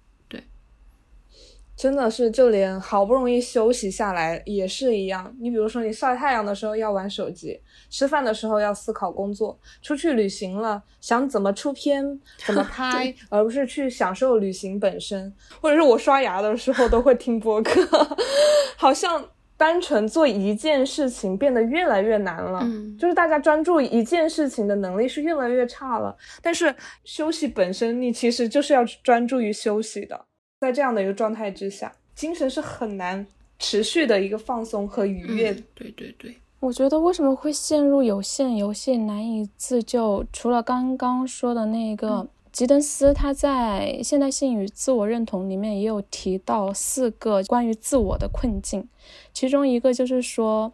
[1.75, 5.35] 真的是，就连好不容易休息下来也是一样。
[5.39, 7.59] 你比如说，你晒太阳的时候要玩手机，
[7.89, 15.33] 吃饭的时候要思考工作，出去旅行了想怎么出片、怎么 拍，而不是去享受旅行本身。
[15.59, 17.81] 或者是我刷牙的时候都会听播客，
[18.77, 22.59] 好像单纯做一件事情变得越来越难了。
[22.61, 26.15] 嗯，就是大家专注一件事情的能力是越来越差了。
[26.43, 30.25] 但是休息本身，你其实就是要专注于休息的。
[30.61, 33.25] 在这样的一个状态之下，精神是很难
[33.57, 35.51] 持续的一个放松和愉悦。
[35.73, 40.23] 对对对，我觉得为什么会陷入有限游戏难以自救？
[40.31, 48.87] 除了刚刚说的那个吉登斯，他在《现代性与自我认同》里面也有提到四个关于自我的困境，
[49.33, 50.71] 其中一个就是说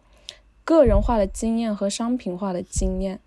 [0.64, 3.18] 个人化的经验和商品化的经验。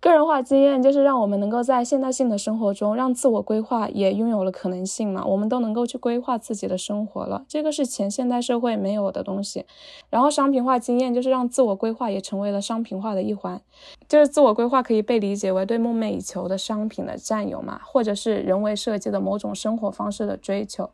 [0.00, 9.66] 个人化经验就是让我们能够在现代性的生活中，让自我规划也拥有了可能性嘛，我们都能够去规划自己的生活了，这个是前现代社会没有的东西。
[10.08, 13.60] 然后商品化经验就是让自我规划也成为了商品化的一环，
[14.08, 20.88] 就是自我规划可以被理解为对梦寐以求的商品的占有嘛，或者是人为设计的某种生活方式的追求。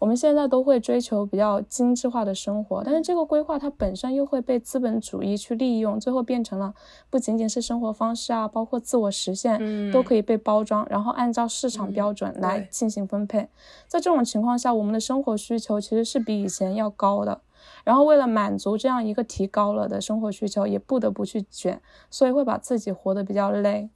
[0.00, 6.74] 我们现在都会追求比较精致化的生活，但是这个规划它本身又会被资本主义去利用，最后变成了
[7.08, 8.47] 不仅仅是生活方式啊。
[8.48, 13.48] 包括自我实现都可以被包装，然后按照市场标准来进行分配。
[13.86, 17.42] 在这种情况下，我们的生活需求其实是比以前要高的。
[17.84, 21.80] 然后为了满足这样一个提高了的生活需求，也不得不去卷，
[22.10, 23.90] 所以会把自己活得比较累。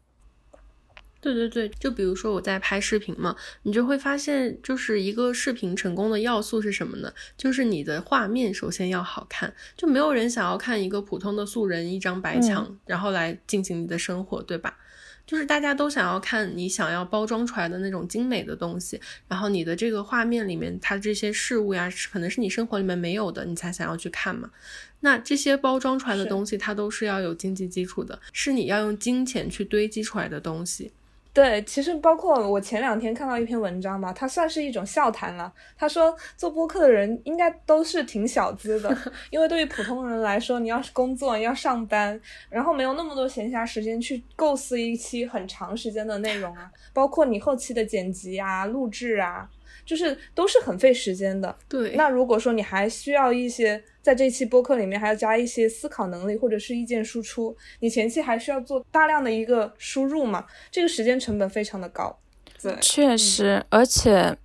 [1.22, 7.12] 对对对，就比如说我在拍视频嘛，你就会发现，就是一个视频成功的要素是什么呢？
[7.36, 14.76] 就是你的画面首先要好看，就没有人想要看一个普通的素人一张白墙，然后来进行你的生活，对吧？
[15.24, 24.50] 就是大家都想要看你想要包装出来的那种精美的东西，然后你的这个画面里面，它这些事物呀，可能是你生活里面没有的，你才想要去看嘛。
[24.98, 30.90] 那这些包装出来的东西，它都是要有经济基础的，是你要用金钱去堆积出来的东西。
[31.34, 35.50] 对，其实包括我前两天看到一篇文章吧，它算是一种笑谈了。
[35.78, 38.94] 他说做播客的人应该都是挺小资的，
[39.30, 42.20] 因为对于普通人来说，你要是工作，你要上班，
[42.50, 49.48] 然后没有那么多闲暇时间去构思一期很长时间的内容啊，包括你后期的剪辑啊、录制啊。
[49.84, 51.54] 就是都是很费时间的。
[51.68, 62.18] 对，那如果说你还需要一些，在这期播客里面还要加一些思考能力或者是意见输出，你前期还需要做大量的一个输入嘛，这个时间成本非常的高。
[62.60, 64.36] 对，确实，而且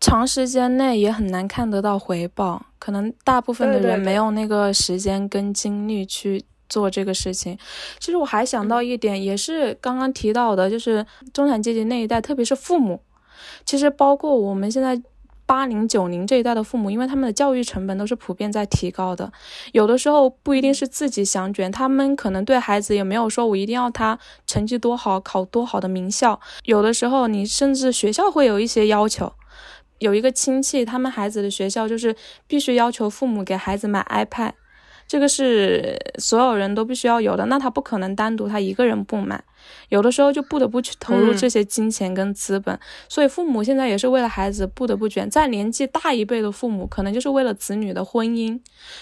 [0.00, 7.58] 长时间内也很难看得到回报，可能大部分的人没有那个时间跟精力去做这个事情。
[7.98, 13.00] 其实我还想到一点，也是刚刚提到的，就是中产阶级那一代，特别是父母。
[13.64, 15.00] 其实，包括我们现在
[15.44, 19.32] 八零九零这一代的父母，因为他们的教育成本都是普遍在提高的，
[19.72, 26.40] 有的时候不一定是自己想卷，他们可能对孩子也没有说我一定要他成绩多好，考多好的名校。
[26.64, 29.32] 有的时候，你甚至学校会有一些要求，
[29.98, 32.16] 有一个亲戚，他们孩子的学校就是
[32.48, 34.52] 必须要求父母给孩子买 iPad。
[35.08, 39.42] 这个是所有人都必须要有的，那他不可能单独他一个人不买，
[39.88, 42.78] 有的时候就不得不去投入这些金钱跟资本，
[43.08, 45.30] 所以父母现在也是为了孩子不得不卷。
[45.30, 48.58] 在年纪大一辈的父母，可能就是为了子女的婚姻，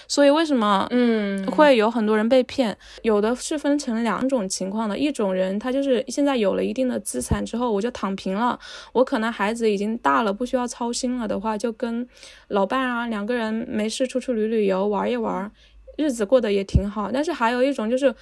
[0.07, 2.77] 所以为什么嗯会有很多人被骗？
[3.01, 8.59] 有的是分成两种情况的，一种人他就是现在有了一定的资产之后，我就躺平了，
[8.93, 12.07] 我可能孩子已经大了，不需要操心了的话，就跟
[12.49, 15.51] 老伴啊两个人没事出去旅旅游玩一玩。
[15.97, 18.13] 日子过得也挺好，但是还有一种就是，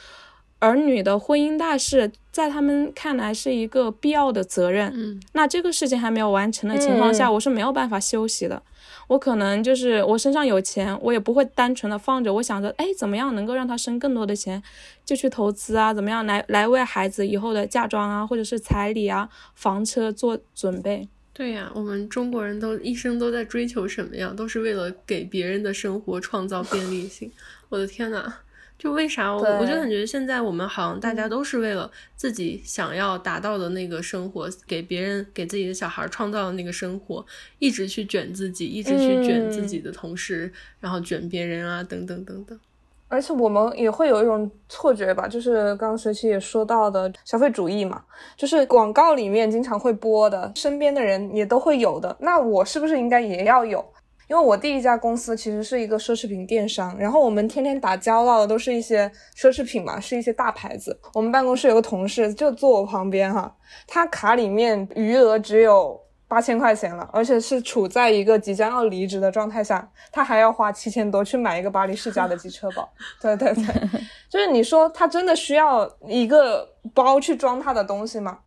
[0.59, 4.91] 儿女的婚姻大事，在他们看来是一个必要的责任。
[4.95, 8.61] 嗯，那这个事情还没有完成的情况下，我是没有办法休息的。
[9.09, 12.33] 我可能就是我身上有钱，我也不会单纯的放着。
[12.33, 14.63] 我想着，哎，怎么样能够让他生更多的钱，
[15.03, 21.09] 就去投资啊，怎么样来来为孩子以后的嫁妆啊，或者是彩礼啊、房车做准备。
[21.33, 24.33] 对呀，我们中国人都一生都在追求什么呀？
[24.37, 27.29] 都是为了给别人的生活创造便利性。
[27.73, 28.31] 我的天呐，
[28.77, 37.25] 就为啥我我就感觉现在我们好像大家都是为了自己想要达到的那个生活，给别人给自己的小孩创造的那个生活，
[37.57, 42.59] 一直去卷自己，一直去卷自己的同事，然后卷别人啊，等等等等。
[43.07, 48.03] 而且我们也会有一种错觉吧，就是刚刚学期也说到的消费主义嘛，
[48.37, 53.83] 就是广告里面经常会播的，身边的人也都会有的，那我是不是应该也要有？
[54.27, 60.99] 因为我第一家公司其实是一个奢侈品电商，然后我们天天打交道的都是一些奢侈品嘛，是一些大牌子。
[61.13, 63.53] 我们办公室有个同事就坐我旁边哈，
[63.87, 72.89] 他卡里面余额只有八千块钱了，而且是处在一个即将要离职的状态下，他还要花七千多去买一个巴黎世家的机车包。
[73.21, 73.63] 对对对，
[74.29, 78.39] 就是你说他真的需要一个包去装他的东西吗？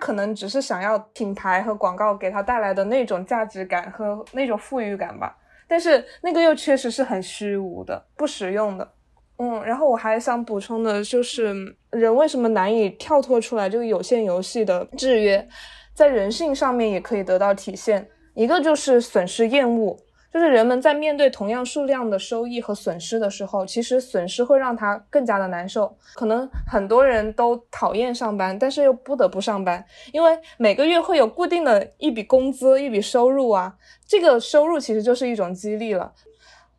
[0.00, 5.36] 可能只是想要品牌和广告给他带来的那种价值感和那种富裕感吧，
[5.68, 8.92] 但是那个又确实是很虚无的、不实用的。
[9.36, 11.54] 嗯，然后我还想补充的就是，
[11.90, 15.46] 人为什么难以跳脱出来这个有限游戏的制约，
[15.94, 18.08] 在人性上面也可以得到体现。
[18.34, 19.98] 一个就是损失厌恶。
[20.32, 25.96] 就是人们在面对同样数量的收益和损失的时候，其实损失会让他更加的难受。
[26.14, 33.74] 可能很多人都讨厌上班，但是又不得不上班，因为每个月会有固定的一笔工资、一笔收入啊，
[34.06, 36.12] 这个收入其实就是一种激励了。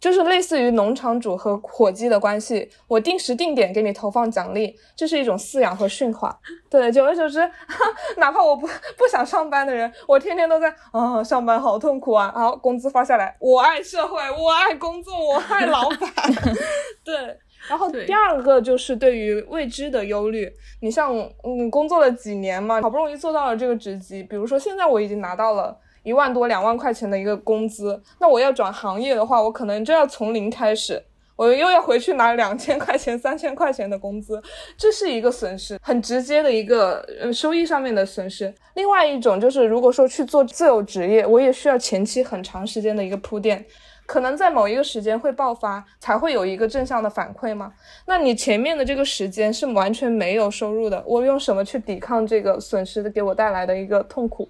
[0.02, 6.36] 就是类似于农场主和伙计的关系，我定时定点给你投放奖励，这是一种饲养和驯化。
[6.72, 7.39] 对，久而久之，
[8.18, 12.34] 哪怕我不不想上班的人，我天天都在啊，上班好痛苦啊！
[12.36, 16.10] 好，工资发下来，我爱社会，我爱工作，我爱老板。
[17.06, 17.38] 对，
[17.70, 20.52] 然后第二个就是对于未知的忧虑。
[20.82, 25.78] 你像，嗯，工作了几年嘛，好不容易做到了这个职级，比如说现在我已经拿到了。
[26.04, 31.04] 一万多两万块钱的一个工资，那我要转行业的话，我可能就要从零开始，
[31.36, 34.41] 我又要回去拿两千块钱、三千块钱的工资，
[34.78, 38.54] 这是一个损失，很直接的一个呃收益上面的损失。
[38.76, 43.64] 另外一种就是，如果说去做自由职业，我也需要前期很长时间的一个铺垫，
[44.06, 47.72] 可能在某一个时间会爆发，才会有一个正向的反馈吗。
[48.06, 54.47] 那你前面的这个时间是完全没有收入的，我用什么去抵抗这个损失的给我带来的一个痛苦？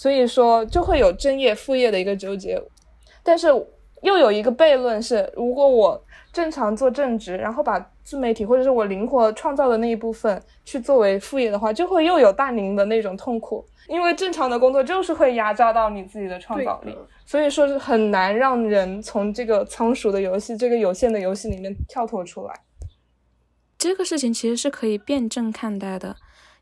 [0.00, 2.58] 所以说就会有正业副业的一个纠结，
[3.22, 3.48] 但是
[4.00, 16.96] 又有一个悖论是，如果我正常做正职，然后把自媒体或者是我灵活创造的那一部分去作为副业的话，就会又有大龄的那种痛苦，因为正常的工作就是会压榨到你自己的创造力，
[17.26, 22.54] 所以说是很难让人从这个仓鼠的游戏这个有限的游戏里面跳脱出来。
[23.76, 26.16] 这个事情其实是可以辩证看待的。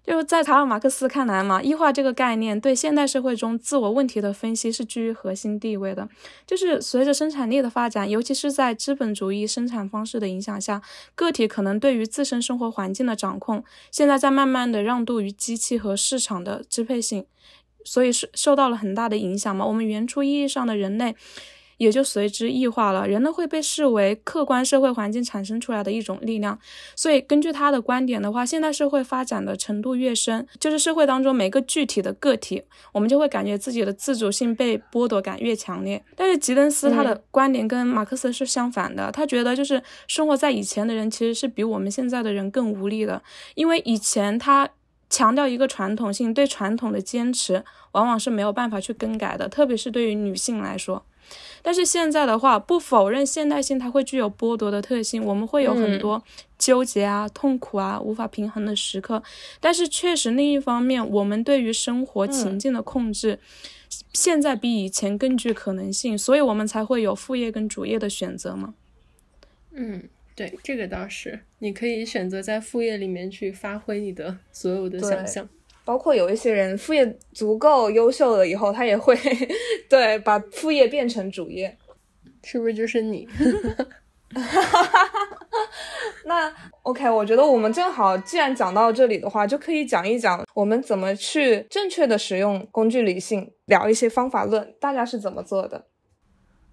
[0.08, 6.08] 就是在卡尔马克思看来嘛，异化这个概念对现代社会中自我问题的分析是居于核心地位的。
[6.46, 10.80] 就是随着生产力的发展，尤其是在资本主义生产方式的影响下，
[11.14, 17.26] 个体可能对于自身生活环境的掌控，现在在慢慢的让渡于机器和市场的支配性，
[17.84, 19.66] 所以是受到了很大的影响嘛。
[19.66, 21.14] 我们原初意义上的人类。
[21.78, 26.58] 也就随之异化了，人呢会被视为客观社会环境产生出来的一种力量。
[26.94, 32.62] 所以根据他的观点的话，现代社会发展的程度越深，就是社会当中每个具体的个体，
[32.92, 36.04] 我们就会感觉自己的自主性被剥夺感越强烈。
[36.14, 43.22] 但是吉登斯他的观点跟马克思是相反的，他觉得就是生活在以前的人其实是比我们现在的人更无力的，
[43.54, 44.68] 因为以前他
[45.08, 51.04] 强调一个传统性，对传统的坚持往往是没有办法去更改的，特别是对于女性来说。
[51.62, 56.22] 但是现在的话，不否认现代性它会具有剥夺的特性，我们会有很多
[56.58, 59.22] 纠结啊、痛苦啊、无法平衡的时刻。
[59.60, 63.38] 但是确实，另一方面，我们对于生活情境的控制，
[64.12, 68.74] 现在比以前更具可能性，所以我们才会有副业跟主业的选择嘛。
[69.72, 75.48] 嗯，对，这个倒是，你可以选择在副业里面去发挥你的所有的想象。
[75.88, 79.16] 包括有一些人副业足够优秀了以后，他也会
[79.88, 81.78] 对把副业变成主业，
[82.44, 83.26] 是不是就是你？
[86.26, 95.86] 那 OK，我觉得我们正好，既然讲到这里的话，就可以讲一讲我们怎么去正确的使用工具理性，聊一些方法论，大家是怎么做的？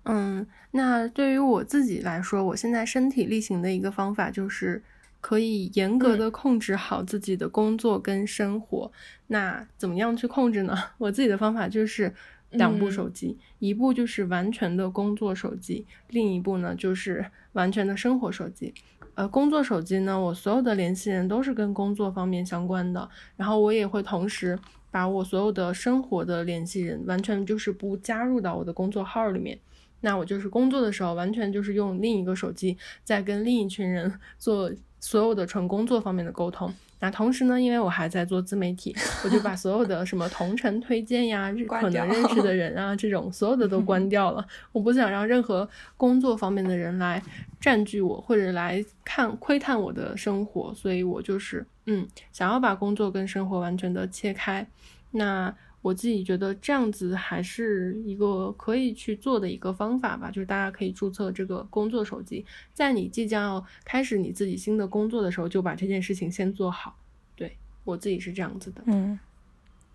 [0.03, 4.83] 嗯，那对于我自己来说，我现在身体力行的一个方法就是。
[5.25, 8.91] 可以严格的控制好自己的工作跟生活。
[9.25, 10.77] 那怎么样去控制呢？
[10.99, 12.13] 我自己的方法就是
[12.51, 18.71] 两部手机，一部就是完全的工作手机，另一部呢就是完全的生活手机。
[19.15, 24.59] 呃，工作手机呢，我所有的联系人都是跟工作方面相关的，然后我也会同时
[24.91, 29.57] 把我所有的生活的联系人完全就是不加入到我的工作号里面。
[30.01, 34.71] 那我就是工作的时候，完全就是用另一个手机在跟另一群人做。
[35.05, 44.43] 所有的纯工作方面的沟通，那同时呢，因为我还在做自媒体，我就把所有的什么同城推荐呀、可能认识的 人啊这种所有的都关掉了。
[44.71, 47.21] 我不想让任何工作方面的人来
[47.61, 54.65] 占据我，或者来看窥探我的生活，所以我就是嗯，想要把工作跟生活完全的切开。
[55.11, 55.53] 那。
[55.85, 66.97] 我自己觉得这样子还是一个可以去做的一个方法吧，就是大家可以注册这个工作手机，在你即将要开始你自己新的工作的时候，就把这件事情先做好。
[67.35, 68.81] 对我自己是这样子的。
[68.87, 69.19] 嗯，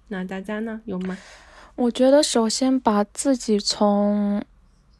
[0.06, 0.80] 那大家呢？
[0.84, 1.18] 有吗？
[1.74, 4.40] 我觉得首先把自己从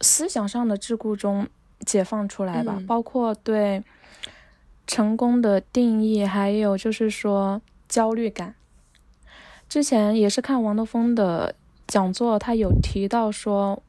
[0.01, 1.47] 思想上的桎梏中
[1.87, 3.81] 解放出来吧，包括对
[4.89, 8.57] 成功的定义，还有就是说焦虑感。
[9.71, 11.55] 之前也是看王德峰的
[11.87, 13.81] 讲座，他有提到说，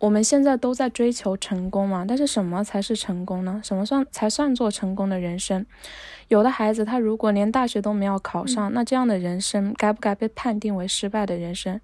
[0.00, 3.60] 我们现在都在追求成功嘛，但是什么才是成功呢？
[3.62, 5.64] 什么算才算做成功的人生？
[6.26, 11.80] 有的孩子他如果连大学都没有考上，那这样的人生该不该被判定为失败的人生？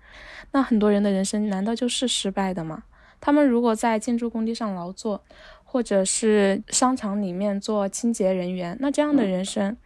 [0.50, 2.82] 那很多人的人生难道就是失败的吗？
[3.20, 5.22] 他们如果在建筑工地上劳作，
[5.62, 9.76] 或者是商场里面做清洁人员，那这样的人生？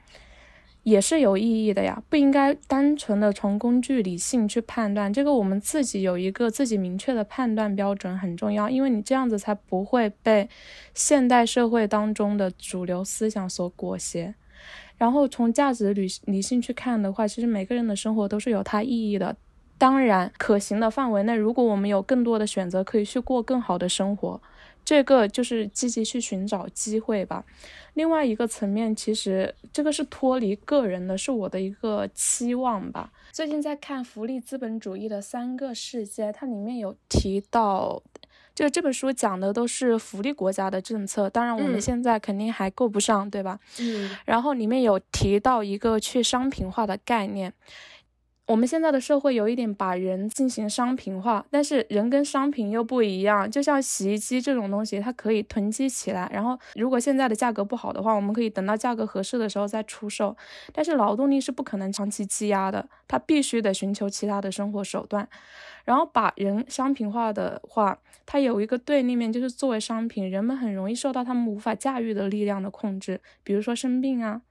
[0.86, 10.48] 也是有意义的呀，不应该单纯的从工具理性去判断这个，我们自己有一个自己明确的判断标准很重要，因为你这样子才不会被
[10.94, 14.32] 现代社会当中的主流思想所裹挟。
[14.96, 19.36] 然后从价值理理性去看的话，其实每个人的生活都是有它意义的。
[19.76, 24.40] 当然，可行的范围内，如果我们有更多的选择，可以去过更好的生活。
[24.86, 27.44] 这个就是积极去寻找机会吧。
[27.94, 33.10] 另外一个层面，其实这个是脱离个人的，是我的一个期望吧。
[33.32, 38.00] 最近在看《福利资本主义的三个世界》，它里面有提到，
[38.54, 41.28] 就这本书讲的都是福利国家的政策。
[41.28, 43.58] 当然，我们现在肯定还够不上，对吧？
[43.80, 44.16] 嗯。
[44.24, 47.52] 然后里面有提到一个去商品化的概念。
[48.46, 53.50] 我们现在的社会有一点把人进行商品化，但是人跟商品又不一样。
[53.50, 60.36] 就像洗衣机这种东西，它可以囤积起来，然后如果现在的价格不好的话，我们可以等到价格合适的时候再出售。
[60.72, 65.28] 但是劳动力是不可能长期积压的，它必须得寻求其他的生活手段。
[65.84, 74.42] 然后把人商品化的话，它有一个对立面，就是作为商品，人们很容易受到他们无法驾驭的力量的控制，比如说生病啊。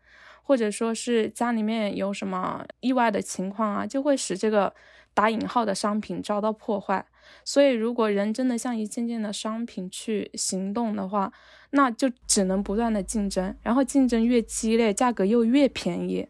[0.47, 4.71] 或者说是家里面有什么意外的情况啊，就会使这个
[5.15, 7.03] 打引号的商品遭到破坏。
[7.43, 11.33] 所以，如果人真的像一件件的商品去行动的话，
[11.71, 16.27] 那就只能不断的竞争，然后竞争越激烈，价格又越便宜，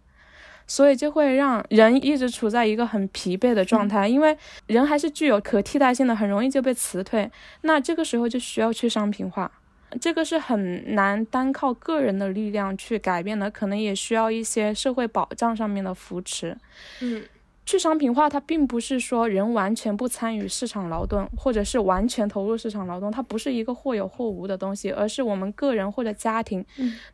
[0.65, 4.37] 所以就会让人一直处在一个很疲惫的状态，因为
[4.67, 7.29] 人还是具有可替代性的，很容易就被辞退。
[7.63, 9.51] 那这个时候就需要去商品化。
[10.01, 16.57] 这个是很难单靠个人的力量去改变的，可能也需要一些社会保障上面的扶持。
[17.01, 17.23] 嗯，
[17.65, 26.65] 去商品化，它并不是说人完全不参与市场劳动，或者是完全投入市场劳动，它不是一个或有或无的东西，而是我们个人或者家庭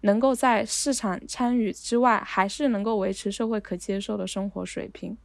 [0.01, 5.15] 能够在市场参与之外，还是能够维持社会可接受的生活水平。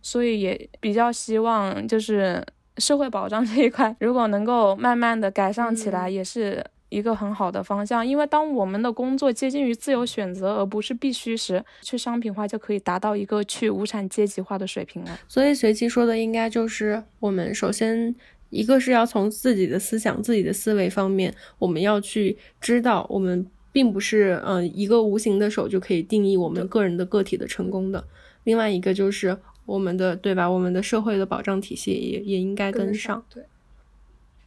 [0.00, 2.44] 所以也比较希望，就是
[2.78, 6.64] 社会保障这一块，如果能够慢慢的改善起来，也是。
[6.94, 15.18] 一个很好的方向，因为当我们的工作接近于自由选择而不是必须时，去商品化就可以达到一个去无产阶级化的水平了。
[15.26, 18.14] 所以随机说的应该就是我们首先
[18.50, 28.04] 一个是要从自己的思想、自己的思维方面，我们要去知道，我们并不是嗯一个无形的手就可以定义我们个人的个体的成功的。
[28.44, 29.36] 另外一个就是
[29.66, 30.48] 我们的对吧？
[30.48, 33.24] 我们的社会的保障体系也也应该跟上。
[33.32, 33.42] 对，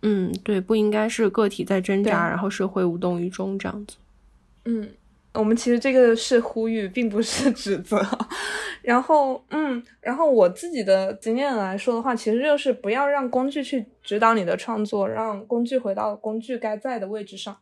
[0.02, 3.98] 嗯，对，不应该是个体在挣扎，然后社会无动于衷这样子。
[4.66, 4.90] 嗯。
[5.34, 8.04] 我们其实这个是呼吁，并不是指责。
[8.82, 17.56] 然后，嗯，然后我自己的经验来说的话，其实就是不要让工具去指导你的创作，让工具回到工具该在的位置上。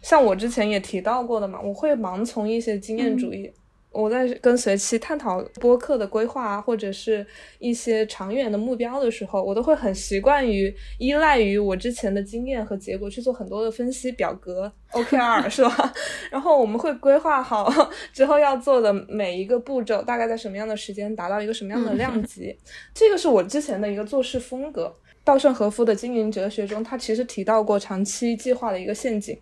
[0.00, 3.52] 像我之前也提到过的嘛，我会盲从一些经验主义。
[3.94, 7.24] 我在跟随期探讨播客的规划，或者是
[7.58, 15.92] 一些长远的目标的时候，我都会很习惯于依赖于我之前的经验和结果去做很多的分析表格 OKR 是吧？
[16.30, 17.72] 然后我们会规划好
[18.12, 22.54] 之后要做的每一个步骤，大概在什么样的时间达到一个什么样的量 级。
[22.92, 24.94] 这个是我之前的一个做事风格。
[25.26, 29.34] 稻盛和夫的经营哲学中，他其实提到过长期计划的一个陷阱，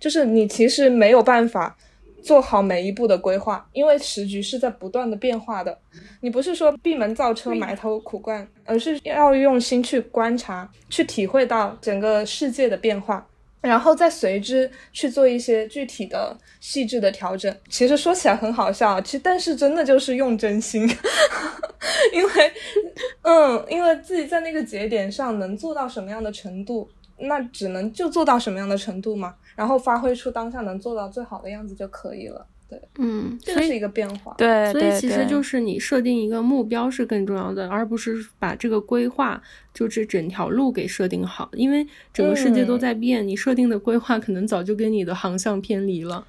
[0.00, 1.76] 就是你其实没有办法。
[2.26, 5.78] 做好每一步的规划，因为时局是在不断的变化的。
[6.20, 13.24] 你不是说闭门造车、埋头苦干，而是要用心去观察、去体会到整个世界的变化，
[13.60, 17.56] 然后再随之去做一些具体的、细致的调整。
[17.68, 20.82] 其实说起来很好笑，其实但是真的就是用真心，
[22.12, 22.52] 因为，
[23.22, 29.36] 嗯，因为自己在那个节点上能做到什么样的程度，那只能就做到什么样的程度嘛。
[29.56, 32.46] 然后发挥出当下能做到最好的样子就可以了。
[32.68, 34.34] 对，嗯，这是一个变化。
[34.36, 39.40] 对，所以其实就是你设定一个目标是更重要的，而不是把这个规划
[39.72, 41.48] 就这整条路给设定好。
[41.52, 46.26] 因为整个世界都在变，你设定的规划可能早就跟你的航向偏离了。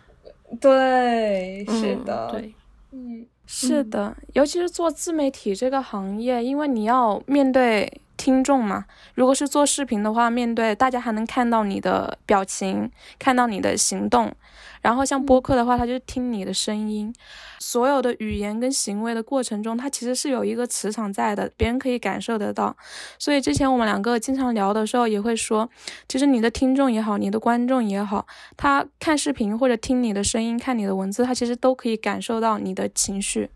[0.61, 2.53] 对，是的，对，
[2.91, 8.01] 嗯，是的，尤其是做自媒体这个行业，因为你要面对。
[8.18, 14.36] 听众嘛，如果是做视频的话，面对大家还能看到你的表情，看到你的行动。
[14.82, 17.13] 然后像播客的话，他就听你的声音，
[17.59, 22.76] 所有的语言跟行为的过程中，它其实是有一个磁场在的，别人可以感受得到。
[23.18, 25.70] 所以之前我们两个经常聊的时候，也会说，
[26.07, 33.49] 其实你的听众也好，你的观众也好，他看视频或者听你的声音、看你的文字，他其实都可以感受到你的情绪，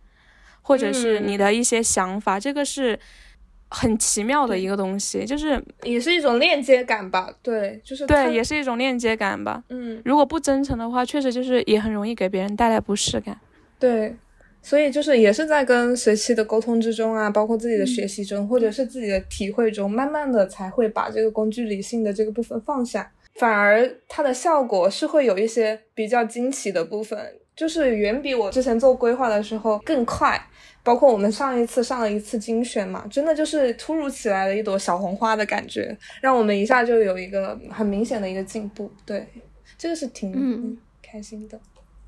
[0.61, 2.39] 或者是你的一些想法。
[2.39, 2.99] 这个是。
[3.73, 7.33] 很奇妙的一个东西，就是也是一种链接感吧。
[7.41, 9.63] 对，就是对，也是一种链接感吧。
[9.69, 13.39] 嗯，如果不真诚的话，确实就是也很容易给别人带来不适感。
[13.79, 14.13] 对，
[14.61, 27.17] 所以就是也是在跟随期的沟通之中啊，包括自己的学习中，或者是自己的体会中，慢慢的才会把这个工具理性的这个部分放下，反而它的效果是会有一些比较惊奇的部分，
[27.55, 30.39] 就是远比我之前做规划的时候更快。
[30.83, 38.91] 包括我们上一次上了一次精选嘛，真的就是突如其来的一朵小红花的感觉，让我们一下就有一个很明显的一个进步。
[39.05, 39.27] 对，
[39.77, 41.59] 这个是挺开心的。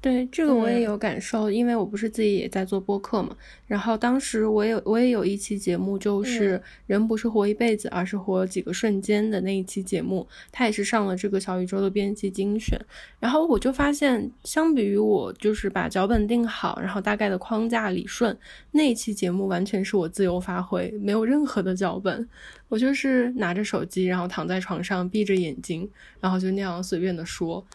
[0.04, 3.34] 对这个我也有感受，因为我不是自己也在做播客嘛。
[3.66, 12.78] 然后当时我也我也有一期节目，就是人不是活一辈子，而是活几个瞬间的那一期节目，它也是上了这个小宇宙的编辑精选。
[13.18, 18.38] 然后我就发现，相比于我就是把脚本定好，然后大概的框架理顺，
[18.72, 22.28] 那一期节目完全是我自由发挥，没有任何的脚本，
[22.68, 25.90] 我就是拿着手机，然后躺在床上闭着眼睛，
[26.20, 27.66] 然后就那样随便的说。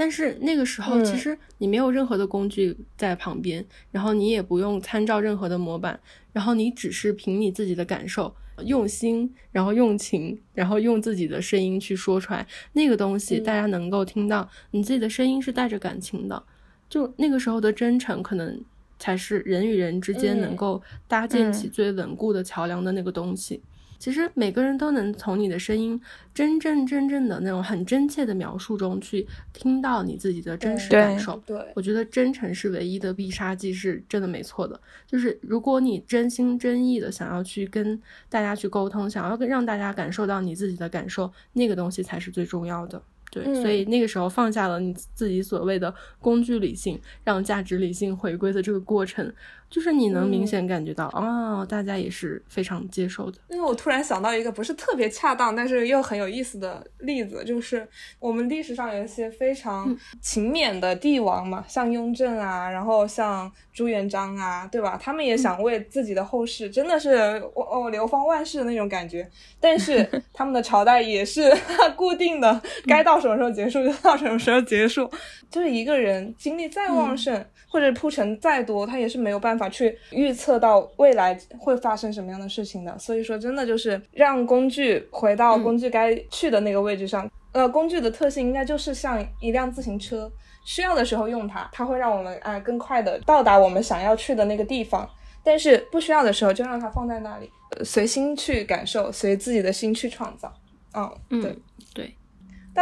[0.00, 6.00] 但是那个时候，其实你没有任何的工具在旁边，然后你也不用参照任何的模板，
[6.32, 8.34] 然后你只是凭你自己的感受、
[8.64, 12.46] 用心，然后用情，然后用自己的声音去说出来。
[12.72, 16.42] 那个东西，大家能够听到你自己的声音是带着感情的。
[16.88, 18.58] 就那个时候的真诚，可能
[18.98, 23.62] 才是人与人之间能够搭建起最稳固的桥梁的那个东西。
[24.00, 26.00] 其实每个人都能从你的声音
[26.34, 31.36] 真正真正的那种很真切的描述中去听到你自己的真实感受。
[31.46, 34.80] 对，我觉得真诚是唯一的必杀技，是真的没错的。
[35.06, 43.00] 就是如果你真心真意的想要去跟大家去沟通，想要让大家感受到你自己的感受，那个东西才是最重要的。
[43.30, 49.32] 对，所以那个时候放下了你自己所谓的工具理性，让价值理性回归的这个过程。
[49.70, 53.38] 就是你能明显感觉到，哦，大家也是非常接受的。
[53.48, 57.86] 因为我突然想到一个不是特别恰当，但是又很有意思的例子，就是
[58.18, 64.98] 我们历史上有一些非常勤勉的帝王嘛，像雍正啊，然后像朱元璋啊，对吧？
[65.00, 69.28] 他们也想为自己的后世真的是哦流芳万世的那种感觉，
[69.60, 70.04] 但是
[70.34, 71.48] 他们的朝代也是
[71.96, 75.08] 固定的，该到什么时候结束就到什么时候结束。
[75.48, 79.59] 就是一个人精力再旺盛或者铺陈再多，他也是没有办法。
[79.60, 82.98] 法去预测到未来会发生什么样的事情的。
[82.98, 87.30] 所以说，真的就是让工具回到工具该去的那个位置上。
[87.52, 90.30] 呃，工具的特性应该就是像一辆自行车，
[90.64, 95.08] 需要的时候用它，它会让我们啊更快的到达我们想要去的那个地方。
[95.42, 97.50] 但是不需要的时候，就让它放在那里，
[97.84, 100.52] 随心去感受，随自己的心去创造。
[100.94, 101.58] 嗯，对对。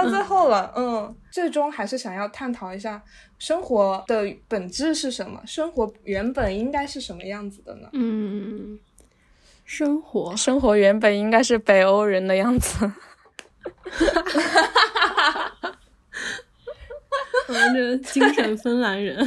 [0.03, 3.03] 到最后了，嗯，最终还是想要探讨一下
[3.39, 7.89] 生活的本质是什么，生活原本应该是什么样子的呢？
[7.93, 8.79] 嗯，
[9.65, 12.87] 生活，生活原本应该是北欧人的样子。
[12.87, 12.93] 哈
[13.91, 15.79] 哈哈哈哈哈！
[17.49, 19.19] 我们这精神芬兰人。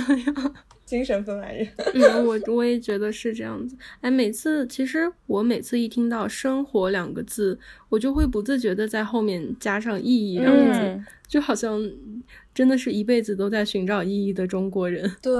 [0.91, 3.77] 精神分来人， 嗯，我我也觉得是这样子。
[4.01, 7.57] 哎，每次其实我每次一听到“生活”两个字，
[7.87, 11.81] 我就会不自觉的在后面加上“意义”两个字，就好像
[12.53, 15.09] 真的是一辈子都在寻找意义的中国人。
[15.21, 15.31] 对，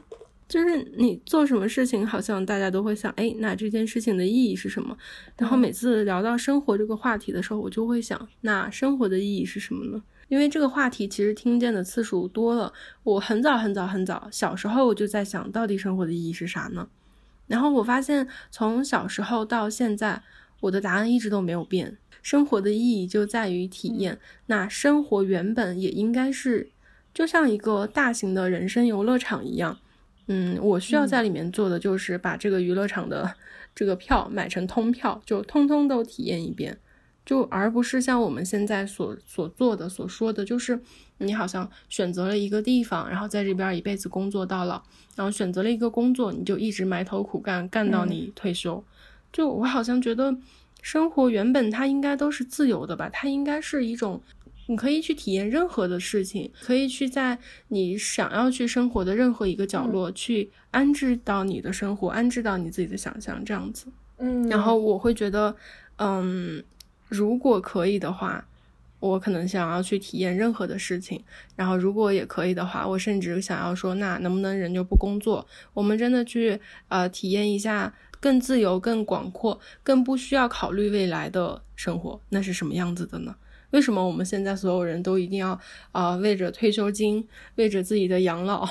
[0.46, 4.94] 就是你做什么事情，好像大家都会想，哎，那这件事情的意义是什么？
[5.38, 10.02] 然后每次聊到生活这个话题的时候，我就会想，那生活的意义是什么呢？
[10.32, 12.72] 因为这个话题其实听见的次数多了，
[13.02, 16.88] 我很早很早很早小时候我就在想到底生活的意义是啥呢？
[17.48, 20.22] 然后我发现从小时候到现在，
[20.60, 21.98] 我的答案一直都没有变。
[22.22, 24.18] 生活的意义就在于体验。
[24.46, 26.70] 那生活原本也应该是
[27.12, 29.78] 就像一个大型的人生游乐场一样，
[30.28, 33.34] 嗯，我需要在里面做的就是把这个娱乐场的
[33.76, 36.78] 这个票买成通票，就通通都体验一遍。
[37.24, 40.80] 就而不是像我们现在所所做的、所说的，就是
[41.18, 44.82] 你好像选择了一个地方，然后在这边一辈子工作到老，
[45.14, 48.84] 然后选择了一个工作，你就一直埋头苦干，干到你退休。
[49.32, 50.36] 就我好像觉得，
[50.82, 54.20] 生活原本它应该都是自由的吧，它应该是一种
[54.66, 57.38] 你可以去体验任何的事情，可以去在
[57.68, 63.86] 你想要去生活的任何一个角落去安置到你的生活，安置到你自己的想象这样子。
[64.18, 65.54] 嗯，然后我会觉得，
[65.98, 66.64] 嗯。
[67.12, 68.42] 如果可以的话，
[68.98, 71.22] 我可能想要去体验任何的事情。
[71.54, 75.46] 然后，如果也可以的话，我甚至想要说，那能不能人就不工作？
[75.74, 76.58] 我们真的去
[76.88, 83.36] 呃体验一下更自由、更广阔、更不需要考虑未来的生活，那是什么样子的呢？
[83.72, 85.60] 为什么我们现在所有人都一定要
[85.92, 88.66] 啊为着退休金、为着自己的养老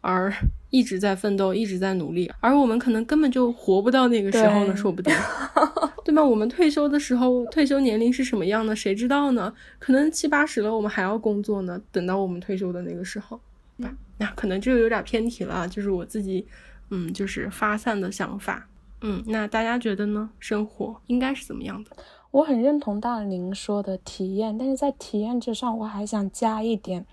[0.00, 0.32] 而
[0.70, 2.30] 一直在奋斗、一直在努力？
[2.40, 4.76] 而我们可能根本就活不到那个时候呢？
[4.76, 5.14] 说不定。
[6.04, 6.24] 对吧？
[6.24, 8.74] 我们退休的时候，退休年龄是什么样的？
[8.74, 9.52] 谁知道呢？
[9.78, 11.78] 可能七八十了，我们还要工作呢。
[11.92, 13.38] 等到我们退休的那个时候，
[13.78, 16.46] 吧，那可能这个有点偏题了，就是我自己，
[16.90, 18.66] 嗯，就是发散的想法。
[19.02, 20.30] 嗯，那大家觉得呢？
[20.38, 21.90] 生活应该是怎么样的？
[22.30, 27.04] 我很认同大林说的体验，但是在体验之上，我还想加一点，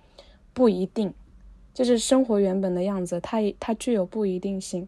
[0.53, 1.13] 不一定，
[1.75, 4.87] 就是生活原本的样子，它它具有不一定性。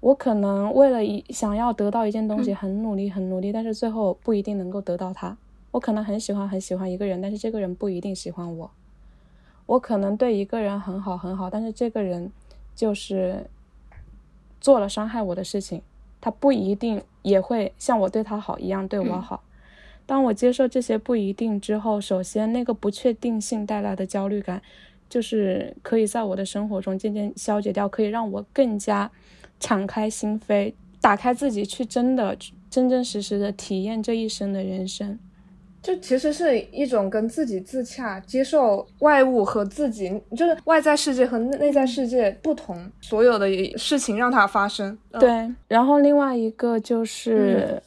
[0.00, 5.38] 我可能为了一想要得到一件东西，很努力，很努力，但是最后不一定能够得到它。
[5.70, 8.70] 我可能很喜欢很喜欢一个人，但是这个人不一定喜欢我。
[9.66, 12.32] 我可能对一个人很好很好，但是这个人
[12.74, 13.46] 就是
[14.60, 15.82] 做了伤害我的事情，
[16.20, 19.44] 他不一定也会像我对他好一样对我好。
[20.04, 24.60] 当我接受这些不一定之后，首先那个不确定性带来的焦虑感，
[25.12, 29.10] 就是可以在我的生活中渐渐消解掉，可以让我更加。
[29.64, 32.36] 敞开心扉，打开自己，去真的、
[32.68, 35.16] 真真实实的体验这一生的人生，
[35.80, 43.46] 就其实是一种跟自己自洽，接受外物和自己，就是外在世界和内在世界不同，所有的
[43.78, 44.98] 事情让它发生。
[45.12, 47.80] 对，然后另外一个就是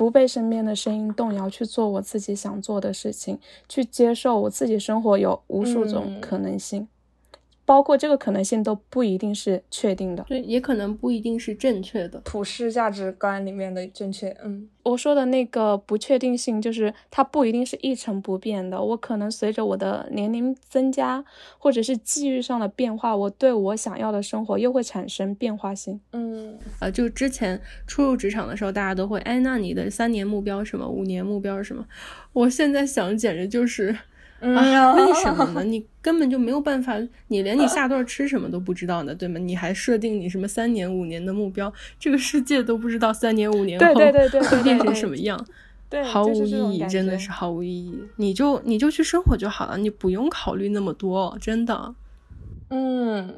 [0.00, 6.88] 不被身边的声音动摇，去做我自己想做的事情，去接受我自己生活有无数种可能性。
[7.70, 12.20] 包括这个可能性都不一定是确定的，对，也可能不一定是正确的。
[12.24, 18.82] 普世价值观里面的正确，嗯，我说的那个不确定性，就是它不一定是一成不变的。
[18.82, 21.24] 我可能随着我的年龄增加，
[21.58, 26.00] 或者是际遇上的变化，我对我想要的生活又会产生变化性。
[26.10, 30.88] 嗯，呃，就之前初入职场的时候，大家都会，哎，那你的三年目标什么？
[30.88, 31.86] 五年目标是什么？
[32.32, 33.96] 我现在想，简直就是。
[34.40, 35.62] 啊，为什么呢？
[35.62, 36.94] 你根本就没有办法，
[37.28, 39.38] 你连你下顿吃什么都不知道呢，对吗？
[39.38, 45.38] 你还设定你什么三年、五年的目标，这个世界都不知道三年、五年后会变成什么样，
[46.06, 48.02] 毫无意义，真的是毫无意义。
[48.16, 51.94] 你就你就去生活就好了，你不用考虑那么多，真的。
[52.70, 53.36] 嗯，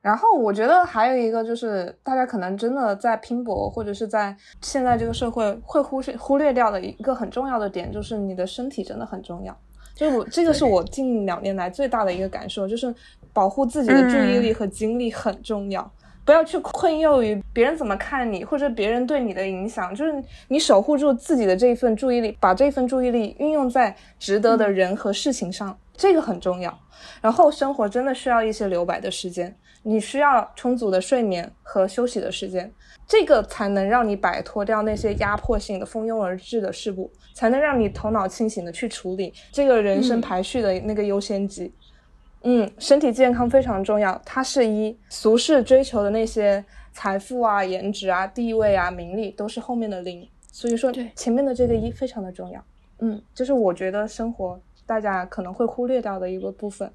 [0.00, 9.54] 然后我觉得还有一个就是，大家可能真的在拼搏，或者是在现在这个社会会忽视忽略掉的一个很重要的点，就是你的身体真的很重要。
[9.96, 12.94] 就我这个是我近两年来最大的一个感受，就是
[13.32, 15.90] 保护自己的注意力和精力很重要。
[16.24, 20.12] 不要去困囿于别人怎么看你，或者别人对你的影响，就是
[20.48, 26.76] 你守护住自己的这一份注意力，把这份注意力运用在值得的人和事情上，这个很重要。
[27.22, 32.70] 然后生活真的需要一些留白的时间，你需要充足的睡眠和休息的时间，
[33.06, 41.72] 这个才能让你摆脱掉那些压迫性的蜂拥而至的事物，才能让你头脑清醒的去处理这个人生排序的那个优先级。
[42.42, 52.64] 嗯，身体健康非常重要，它是一俗世追求的那些财富啊、颜值啊、地位啊、名利都是后面的零，所以说前面的这个一非常的重要。
[53.00, 56.92] 嗯，就是我觉得生活大家可能会忽略掉的一个部分。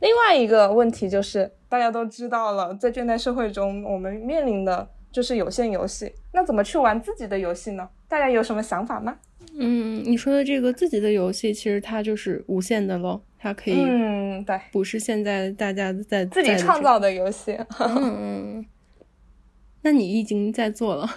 [0.00, 7.88] 另外一个问题就是大家都知道了，在现代社会中，我们面临的就是有限游戏，那怎么去玩自己的游戏呢？
[8.08, 9.16] 大家有什么想法吗？
[9.58, 13.20] 嗯，你说的这个自己的游戏，其实它就是无限的喽。
[13.38, 17.58] 它可以，嗯，对，不是现在大家在自己创造的游戏。
[17.80, 18.64] 嗯，
[19.82, 21.08] 那你已经在做了。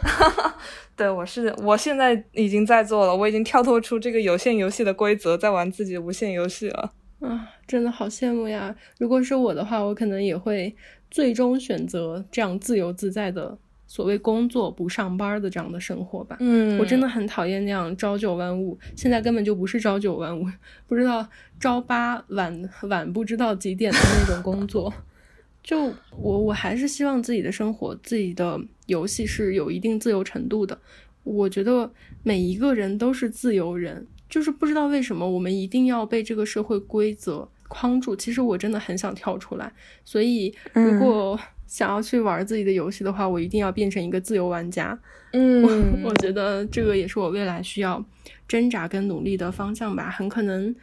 [0.97, 6.93] 对，我是，我现在已经在做了，我已经跳脱出这个有限游戏的规则，在玩自己的无限游戏了。
[7.19, 8.75] 啊，真的好羡慕呀！
[8.97, 10.75] 如果是我的话，我可能也会
[11.11, 13.57] 最终选择这样自由自在的。
[13.95, 20.45] 所谓工作不上班的这样的生活吧，嗯，我真的很讨厌那样朝九晚五，现在根本就不是朝九晚五，
[20.85, 21.25] 不知道
[21.61, 24.93] 朝八晚晚不知道几点的那种工作。
[25.63, 30.77] 就我我还是希望自己的生活、自己的游戏是有一定自由程度的。
[31.23, 31.89] 我觉得
[32.21, 38.13] 每一个人都是自由人，就是不知道为什么我们一定要被这个社会规则框住。
[38.13, 39.71] 其实我真的很想跳出来，
[40.03, 41.39] 所以如果。
[41.75, 44.97] 想要去玩自己的游戏的话，我一定要变成一个自由玩家。
[45.33, 48.01] 嗯，我觉得这个也是我未来需要
[48.47, 50.09] 挣扎跟努力的方向吧。
[50.09, 50.73] 很可能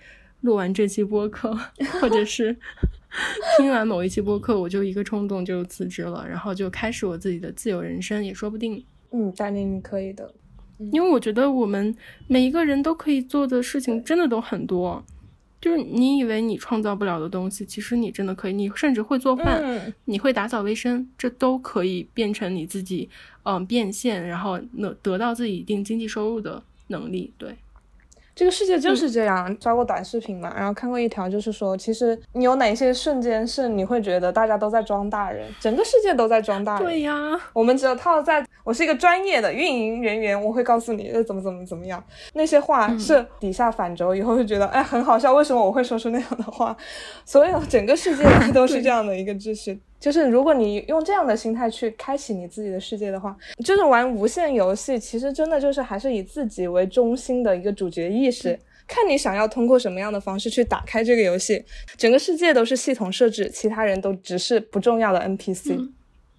[0.42, 1.58] 录完这期播客，
[1.98, 2.54] 或者是
[3.56, 8.84] 听完某一期播客，我就一个冲动就辞职了，然后就开始我自己的自由人生，也说不定。
[9.12, 10.34] 嗯，大林，你可以的。
[10.92, 11.96] 因为我觉得我们
[12.26, 15.02] 每一个人都可以做的事情，真的都很多。
[15.62, 18.52] 就是你以为你创造不了的东西，其实你真的可以。
[18.52, 23.08] 你甚至会做饭，你会打扫卫生，这都可以变成你自己，
[23.44, 27.32] 嗯，变现，然后能得到自己一定经济收入的能力。
[27.38, 27.56] 对。
[28.34, 29.56] 这个世界就是这样。
[29.60, 36.82] 刷过短视频嘛，然后看过一条，就是说，其实你有哪些瞬间是你会觉得大家都在装大人，整个世界都在装大人。
[36.82, 37.14] 对呀，
[37.52, 42.02] 我们只有套在我是一个专业的运营人员，我会告诉你怎么怎么怎么样。
[42.34, 46.76] 那些话是底下反轴以后会觉得哎很好笑，为什么我会说出那样的话？
[47.24, 49.80] 所有整个世界 都是这样的一个秩序。
[50.02, 58.58] 就是如果你用这样的心态去开启你自己的世界的话，就是玩无限游戏，其实真的就是还是以自己为中心的一个主角意识，
[58.88, 61.64] 看你想要通过什么样的方式去打开这个游戏，
[61.96, 65.88] 整个世界都是系统设置，其他人都只是不重要的 NPC。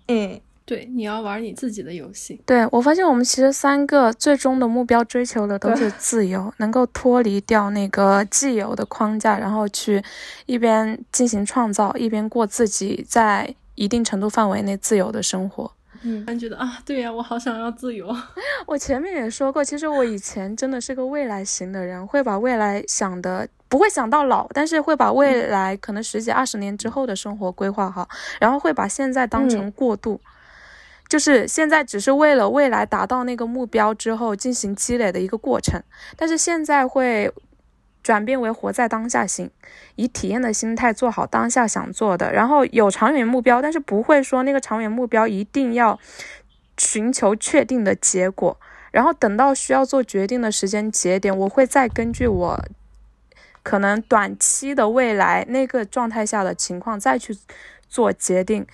[0.10, 2.42] 嗯，对，你要玩你自己的游戏。
[2.46, 10.04] 对我发现我们其实三个最终的目标追求的都是自由，能够脱离掉那个既有的框架，然后去
[10.46, 13.56] 一边进行创造，一边过自己在。
[13.76, 15.72] 一定程度范围内自由的生活，
[16.04, 18.16] 嗯，觉得啊，对呀，我好想要自由。
[18.68, 28.08] 我前面也说过，其实我以前真的是个未来型的人，会把未来想的不会想到老，但是会把未来可能十几二十年之后的生活规划好，
[28.40, 30.22] 然后会把现在当成过渡，
[31.14, 35.80] 就是现在只是为了未来达到那个目标之后进行积累的一个过程，
[36.18, 37.32] 但是现在会。
[38.02, 39.50] 转变为活在当下型，
[39.96, 45.98] 以体验的心态做好当下想做的，然后有长远目标，但是不会说那个长远目标一定要
[46.78, 48.60] 寻求确定的结果，
[48.92, 52.66] 然后等到需要做决定的时间节点，我会再根据我
[53.64, 57.34] 可能短期的未来那个状态下的情况再去
[57.88, 58.68] 做决定。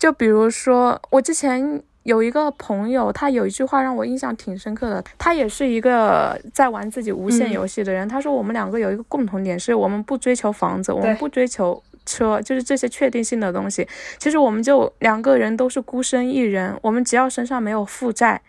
[0.00, 1.80] 就比如说我之前。
[2.04, 5.04] 有一个朋友，他有一句话让我印象挺深刻的。
[5.18, 8.08] 他也是一个在玩自己无限游戏的人。
[8.08, 13.86] 他说：“我们两个有一个共同点，是我们不追求房子，我们不追求车，就是这些确定性的东西。
[14.18, 18.40] 其实我们就两个人都是孤身一人，我们只要身上没有负债，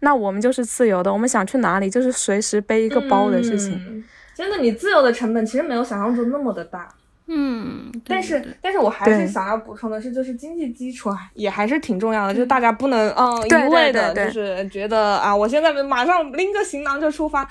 [0.00, 1.12] 那我们就是自由的。
[1.12, 4.02] 我们想去哪里，就是随时背一个包的事情。
[4.34, 6.88] 真的，你自由的成本其实没有想象中那么的大。”
[7.26, 17.48] 嗯，但是但是我还是想要补充的是，就是经济基础也还是挺重要的，就是大家不能嗯一味的，就是觉得啊，我现在马上拎个行囊就出发，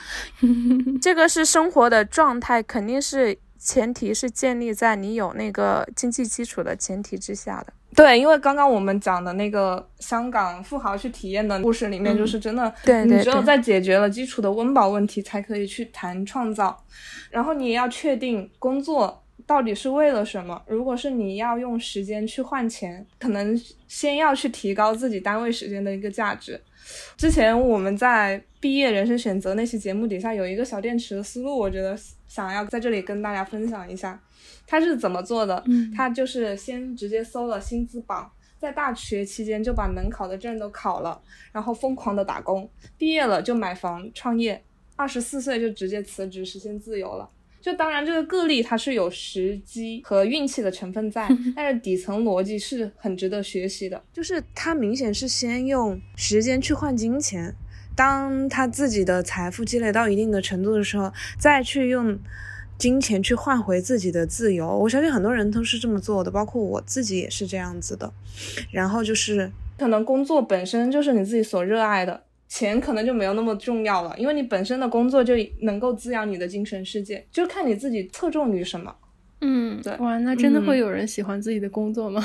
[1.01, 7.73] 这个是生活的状态，肯定是前提是建立在你有那个经济基础的前提之下的。
[7.95, 12.71] 对，因为刚刚我们讲的那个香港富豪去体验的故事里面，就是真的，
[13.05, 16.83] 你只有在解决了基础的温饱问题，才可以去谈创造，
[17.31, 19.22] 然后你也要确定工作。
[19.45, 20.61] 到底是为了什么？
[20.67, 26.59] 如果是你要用时间去换钱，可能先要去提高自己单位时间的一个价值。
[27.15, 31.97] 之前我们在毕业人生选择那期节目底下有一个小电池的思路，我觉得
[32.27, 34.21] 想要在这里跟大家分享一下，
[34.67, 35.63] 他是怎么做的？
[35.67, 38.29] 嗯，他就是先直接搜了薪资榜，
[38.59, 41.21] 在大学期间就把能考的证都考了，
[41.51, 44.61] 然后疯狂的打工，毕业了就买房创业，
[44.97, 47.29] 二十四岁就直接辞职实现自由了。
[47.63, 54.03] 就当然，这个个例它是有时机和运气的成分在， 但是底层逻辑是很值得学习的。
[54.11, 57.55] 就是他明显是先用时间去换金钱，
[57.95, 61.09] 当他自己的财富积累到一定的程度的时候，
[61.39, 62.19] 再去用
[62.77, 64.67] 金钱去换回自己的自由。
[64.67, 68.11] 我相信很多人都是这么做的，包括我自己也是这样子的。
[68.71, 72.25] 然后就是可能工作本身就是你自己所热爱的。
[72.55, 78.95] 钱可能就没有那么重要了，因为你本身的工作就能够滋养你的精神世界，就看你自己侧重于什么。
[79.41, 82.23] 嗯，对，哇，那真的会有人喜欢自己的工作吗？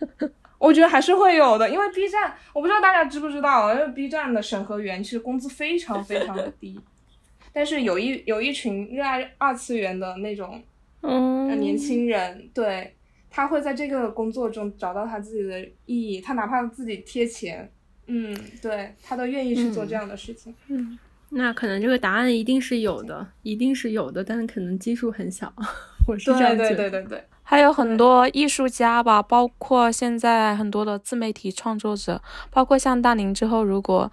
[0.56, 6.80] 我觉得还是会有的，因为 B 站，我不知道大家知不知道，因为 B 站的审核员其实工资非常非常的低，
[7.52, 10.62] 但是有一有一群热爱二次元的那种
[11.02, 12.94] 嗯年轻人，对
[13.28, 17.70] 他会在这个工作中找到他自己的意义，他哪怕自己贴钱。
[18.08, 20.54] 嗯，对他都愿意去做这样的事情。
[20.68, 20.98] 嗯，
[21.28, 25.52] 那可能这个答案一定是有的，一定是有的，但是可能基数很小。
[26.08, 26.74] 我是这样觉得。
[26.74, 34.10] 对对对对，还有很多艺术家吧，包括现在很多的自媒体创作者，包括像大宁之后，如果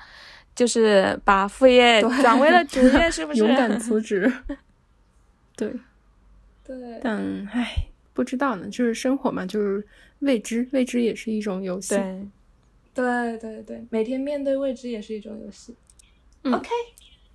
[0.54, 3.40] 就是把副业转为了主业，是不是？
[3.44, 4.32] 勇敢辞职。
[5.56, 5.74] 对。
[6.66, 7.00] 对。
[7.02, 9.86] 但唉，不知道呢，就是生活嘛，就是
[10.20, 11.96] 未知，未知也是一种游戏。
[11.96, 12.28] 对。
[12.96, 15.76] 对对对，每天面对未知也是一种游戏。
[16.44, 16.70] OK，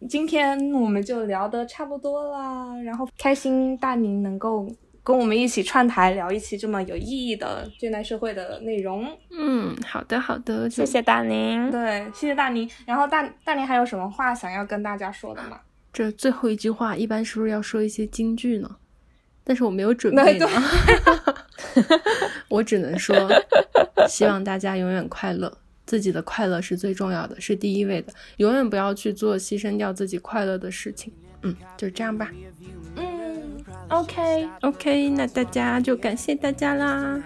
[0.08, 4.66] 今天我们就聊的差不多啦，然后开心大宁能够
[5.02, 9.06] 跟我们一起串台聊一期这么有意义的现代社会的内容。
[9.30, 11.70] 嗯，好的好的，谢谢大宁。
[11.70, 12.68] 对，谢谢大宁。
[12.86, 15.60] 然后大大宁还有什么话想要跟大家说的吗？
[15.92, 18.76] 这最后一句话一般是不是要说一些金句呢？
[19.50, 20.46] 但是我没有准备呢，
[22.46, 23.28] 我只能说，
[24.06, 25.52] 希望大家永远快乐，
[25.84, 31.12] 自己的快乐是最重要的，是第一位的，永远不要去做牺牲掉自己快乐的事情。
[31.42, 32.30] 嗯，就这样吧。
[32.94, 37.20] 嗯，OK OK，那大家就感谢大家啦，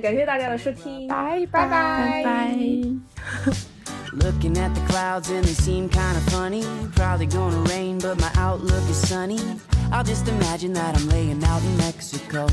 [0.00, 2.56] 感谢大家的收听，拜拜拜拜。
[4.20, 6.64] Looking at the clouds and they seem kinda funny.
[6.94, 9.40] Probably gonna rain, but my outlook is sunny.
[9.90, 12.48] I'll just imagine that I'm laying out in Mexico.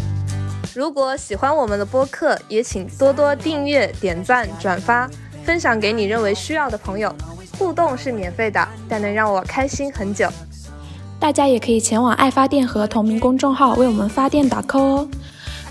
[0.73, 5.09] 如果喜欢我们的播客，也请多多订阅、点赞、转发，
[5.43, 7.13] 分享给你认为需要的朋友。
[7.57, 10.29] 互动是免费的，但能让我开心很久。
[11.19, 15.09] 大家也可以前往爱发电和同名公众号为我们发电打 call 哦。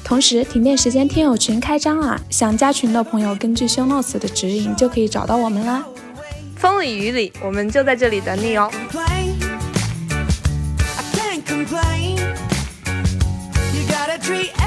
[0.04, 2.20] 同时，停电时间听友群开张啦！
[2.30, 5.84] 想加群的朋友，根据 show notes 的指引就可以找到我们啦。
[6.56, 8.70] 风里雨里，我们就在这里等你哦。
[11.66, 12.16] complain.
[13.74, 14.59] You gotta treat